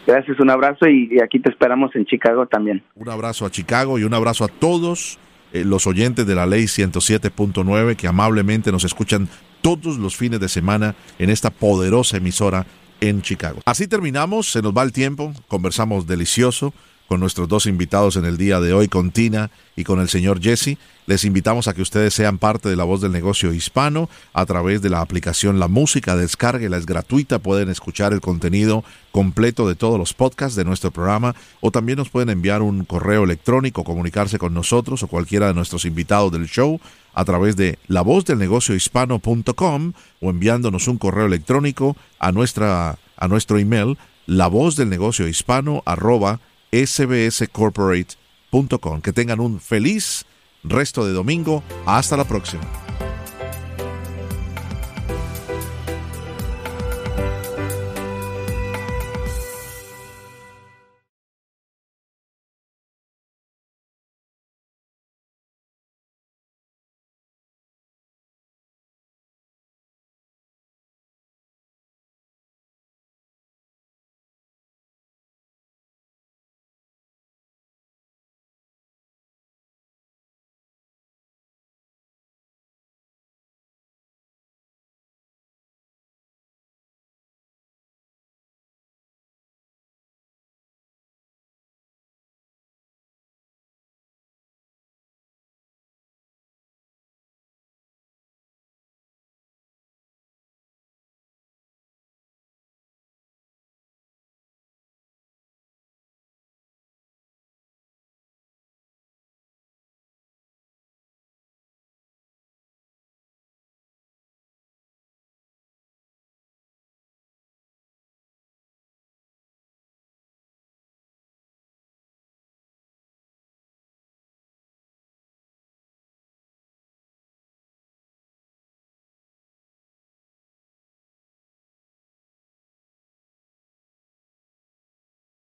Gracias, 0.06 0.38
un 0.42 0.50
abrazo 0.50 0.86
y, 0.86 1.18
aquí 1.24 1.40
te 1.40 1.50
esperamos 1.50 1.96
en 1.96 2.04
Chicago 2.04 2.46
también. 2.46 2.84
Un 2.96 3.08
abrazo 3.08 3.46
a 3.46 3.50
Chicago 3.50 3.98
y 3.98 4.04
un 4.04 4.14
abrazo 4.14 4.44
a 4.44 4.50
todos 4.50 5.18
eh, 5.54 5.64
los 5.64 5.88
oyentes 5.88 6.28
de 6.28 6.36
la 6.36 6.46
ley 6.46 6.64
107.9 6.64 7.96
que 7.96 8.10
amablemente 8.10 8.70
nos 8.70 8.84
escuchan 8.84 9.30
todos 9.62 9.98
los 9.98 10.18
fines 10.18 10.42
de 10.42 10.50
semana 10.50 10.96
en 11.20 11.30
esta 11.30 11.52
poderosa 11.52 12.18
emisora 12.18 12.66
en 13.02 13.22
Chicago. 13.22 13.62
Así 13.66 13.88
terminamos, 13.88 14.52
se 14.52 14.62
nos 14.62 14.76
va 14.76 14.84
el 14.84 14.92
tiempo, 14.92 15.34
conversamos 15.48 16.08
delicioso 16.08 16.74
con 17.08 17.20
nuestros 17.20 17.48
dos 17.48 17.66
invitados 17.66 18.16
en 18.18 18.26
el 18.26 18.38
día 18.38 18.60
de 18.60 18.74
hoy, 18.74 18.88
con 18.88 19.12
Tina 19.12 19.50
y 19.76 19.84
con 19.84 20.00
el 20.00 20.10
señor 20.10 20.42
Jesse. 20.42 20.78
Les 21.06 21.24
invitamos 21.24 21.68
a 21.68 21.74
que 21.74 21.82
ustedes 21.82 22.14
sean 22.14 22.38
parte 22.38 22.68
de 22.68 22.76
la 22.76 22.84
voz 22.84 23.00
del 23.00 23.14
negocio 23.14 23.54
hispano 23.54 24.10
a 24.34 24.46
través 24.46 24.82
de 24.82 24.90
la 24.90 25.00
aplicación 25.00 25.58
La 25.58 25.70
Música. 25.70 26.18
Descárguela, 26.18 26.76
es 26.76 26.86
gratuita. 26.86 27.40
Pueden 27.40 27.70
escuchar 27.70 28.12
el 28.12 28.20
contenido 28.20 28.84
completo 29.12 29.68
de 29.70 29.76
todos 29.76 29.98
los 29.98 30.14
podcasts 30.14 30.58
de 30.58 30.66
nuestro 30.66 30.92
programa 30.92 31.34
o 31.62 31.72
también 31.72 31.98
nos 31.98 32.10
pueden 32.10 32.30
enviar 32.30 32.62
un 32.62 32.84
correo 32.84 33.24
electrónico, 33.24 33.86
comunicarse 33.86 34.38
con 34.38 34.54
nosotros 34.54 35.02
o 35.02 35.08
cualquiera 35.08 35.48
de 35.48 35.54
nuestros 35.54 35.86
invitados 35.86 36.32
del 36.34 36.48
show 36.48 36.82
a 37.14 37.24
través 37.24 37.56
de 37.56 37.80
la 37.88 38.02
voz 38.02 38.26
del 38.26 38.38
negocio 38.38 38.76
hispano.com 38.76 39.94
o 40.22 40.30
enviándonos 40.30 40.88
un 40.90 40.98
correo 40.98 41.26
electrónico 41.26 41.96
a, 42.20 42.34
nuestra, 42.34 43.00
a 43.16 43.28
nuestro 43.30 43.58
email 43.60 43.98
la 44.28 44.48
voz 44.48 44.76
del 44.76 44.90
negocio 44.90 45.26
hispano 45.28 45.82
arroba 45.86 46.42
sbscorporate.com. 46.72 49.02
Que 49.02 49.14
tengan 49.14 49.40
un 49.40 49.60
feliz 49.60 50.26
resto 50.64 51.06
de 51.06 51.14
domingo. 51.14 51.62
Hasta 51.86 52.18
la 52.18 52.26
próxima. 52.26 52.64